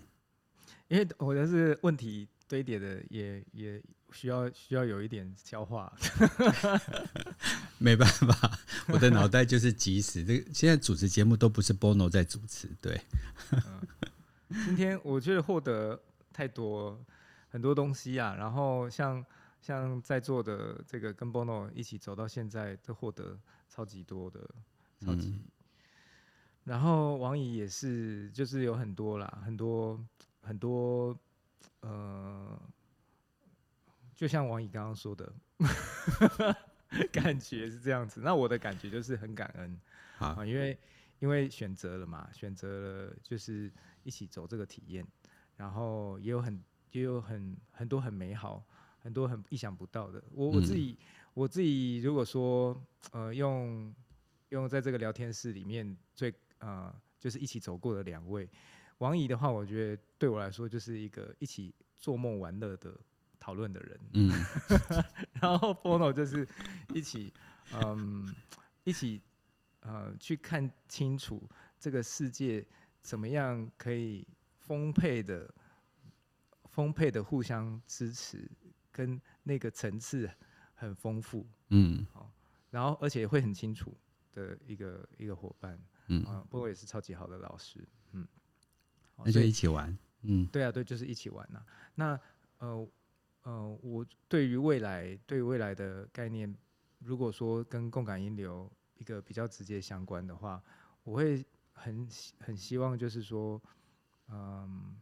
[0.89, 3.83] 因为我的是问题堆叠的也，也也
[4.13, 5.93] 需要需要有一点消化。
[7.77, 8.59] 没办法，
[8.89, 10.25] 我的脑袋就是即时。
[10.25, 12.99] 这个现在主持节目都不是 Bono 在主持，对。
[13.51, 13.87] 嗯，
[14.65, 16.01] 今天我觉得获得
[16.33, 16.99] 太多。
[17.53, 19.23] 很多东西啊，然后像
[19.61, 23.39] 像在座的这个跟 Bono 一起走到现在，都获得
[23.69, 24.41] 超级多的，
[25.01, 25.29] 超级。
[25.29, 25.45] 嗯、
[26.65, 30.03] 然后王怡也是，就是有很多啦，很多
[30.41, 31.15] 很多，
[31.81, 32.59] 呃，
[34.17, 35.31] 就像王怡刚刚说的，
[37.13, 38.23] 感觉是这样子。
[38.23, 39.79] 那我的感觉就是很感恩
[40.21, 40.79] 啊，因为
[41.19, 43.71] 因为选择了嘛，选择了就是
[44.05, 45.07] 一起走这个体验。
[45.55, 46.61] 然后也有很
[46.93, 48.65] 也有很很多很美好，
[49.01, 50.23] 很多很意想不到的。
[50.33, 52.81] 我我自己、嗯、我自己如果说
[53.11, 53.93] 呃用
[54.51, 58.49] 用在这个聊天室里面最呃就是一起走过的两位，
[58.99, 62.95] 王怡的话，我觉得对我来说就是一个一起做梦玩乐的
[63.41, 64.31] 讨论的人，嗯，
[65.41, 66.47] 然后 Bono 就是
[66.95, 67.33] 一起
[67.73, 68.33] 嗯
[68.85, 69.21] 一起
[69.81, 71.43] 呃去看清楚
[71.81, 72.65] 这个世界
[73.01, 74.27] 怎么样可以
[74.59, 75.53] 丰沛的
[76.73, 78.51] 丰沛的互相支持，
[78.91, 80.29] 跟那个层次
[80.75, 82.33] 很丰富，嗯，好，
[82.71, 83.97] 然后而且会很清楚
[84.33, 88.27] 的一个一个伙伴，嗯，啊，Bono 也是超级好的老师，嗯。
[89.25, 91.67] 那就一起玩，嗯，对啊，对，就是一起玩呐、啊。
[91.95, 92.21] 那
[92.59, 92.89] 呃
[93.43, 96.53] 呃，我对于未来，对于未来的概念，
[96.99, 100.61] 如果说跟共感音流一个比较直接相关的话，
[101.05, 102.09] 我会很
[102.41, 103.63] 很希望，就是说，
[104.29, 104.97] 嗯，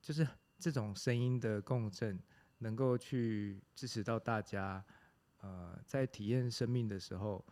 [0.00, 0.26] 就是
[0.58, 2.18] 这种声音的共振，
[2.58, 4.84] 能够去支持到大家，
[5.40, 7.44] 呃，在体验生命的时候，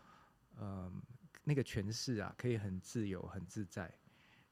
[0.57, 0.93] 呃，
[1.45, 3.93] 那个诠释啊，可以很自由、很自在，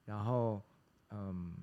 [0.04, 0.62] 然后。
[1.16, 1.54] 嗯，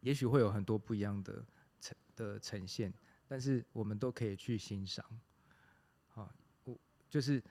[0.00, 1.44] 也许会有很多不一样的
[1.80, 2.92] 呈的呈现，
[3.26, 5.04] 但是我们都可以去欣赏。
[6.06, 6.78] 好，我
[7.10, 7.42] 就是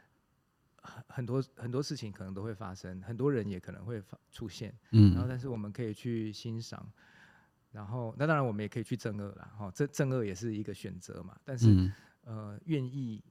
[0.81, 4.73] 很很多很多事情可能都会发生，很多人也可能会发出现。
[4.91, 6.89] 嗯，然后但是我们可以去欣赏，
[7.73, 9.53] 然后那当然我们也可以去正二啦。
[9.57, 11.37] 哈，这正二也是一个选择嘛。
[11.43, 13.21] 但是、嗯、呃，愿意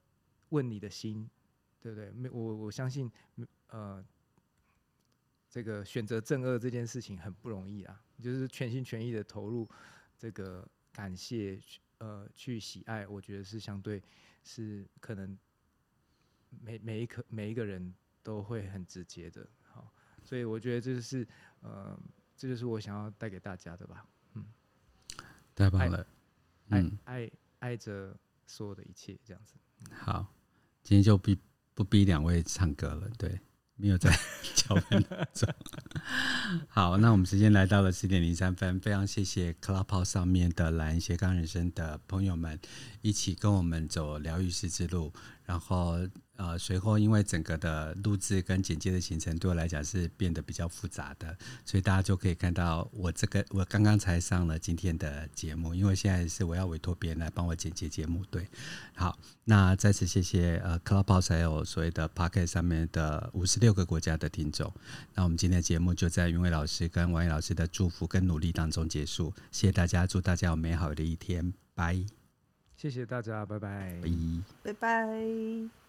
[0.51, 1.31] 问你的心，
[1.81, 2.11] 对不对？
[2.11, 3.11] 没我我相信
[3.69, 4.05] 呃。
[5.55, 9.69] 这个选择正二这件事情很不容易啊，就是全心全意的投入，
[10.17, 11.61] 这个感谢，
[11.99, 14.03] 呃，去喜爱，我觉得是相对
[14.43, 15.39] 是可能
[16.49, 19.93] 每每一颗每一个人都会很直接的，好，
[20.25, 21.29] 所以我觉得这就是
[21.61, 22.01] 呃，
[22.35, 24.22] 这就是我想要带给大家的吧，嗯，
[25.55, 26.07] 太棒了，
[26.69, 29.55] 爱、嗯、爱爱，着所有的一切这样子，
[29.93, 30.27] 好，
[30.83, 31.39] 今天就逼
[31.75, 33.41] 不逼两位唱歌了，对。
[33.75, 34.17] 没有在
[34.55, 35.49] 脚本中。
[36.69, 42.61] 好，那我们时间来到了十点零三分，非常谢谢 Clubhouse 上面的蓝人斜杠人生的朋友们，
[43.01, 45.13] 一起跟我们走疗愈师之路，
[45.45, 45.99] 然后。
[46.37, 58.25] 呃，随后因为整个的录制跟剪接的行程对我来讲是变得比较复杂的，所以大家就可以看到我这个我刚刚才上了今天的节目，因为现在是我要委托别人来帮我剪接节目。
[58.25, 58.49] 对，
[58.97, 64.73] 好，那再次谢谢呃 Clubhouse 还有所谓的 Podcast 上面的五十六个国家的听众。
[65.15, 72.22] 那我们今天的节目就在云伟老师跟王毅老师的祝福跟努力当中结束，谢谢大家，祝大家有美好的一天，拜。
[72.83, 74.01] 谢谢大家，拜拜，
[74.65, 75.82] 拜拜。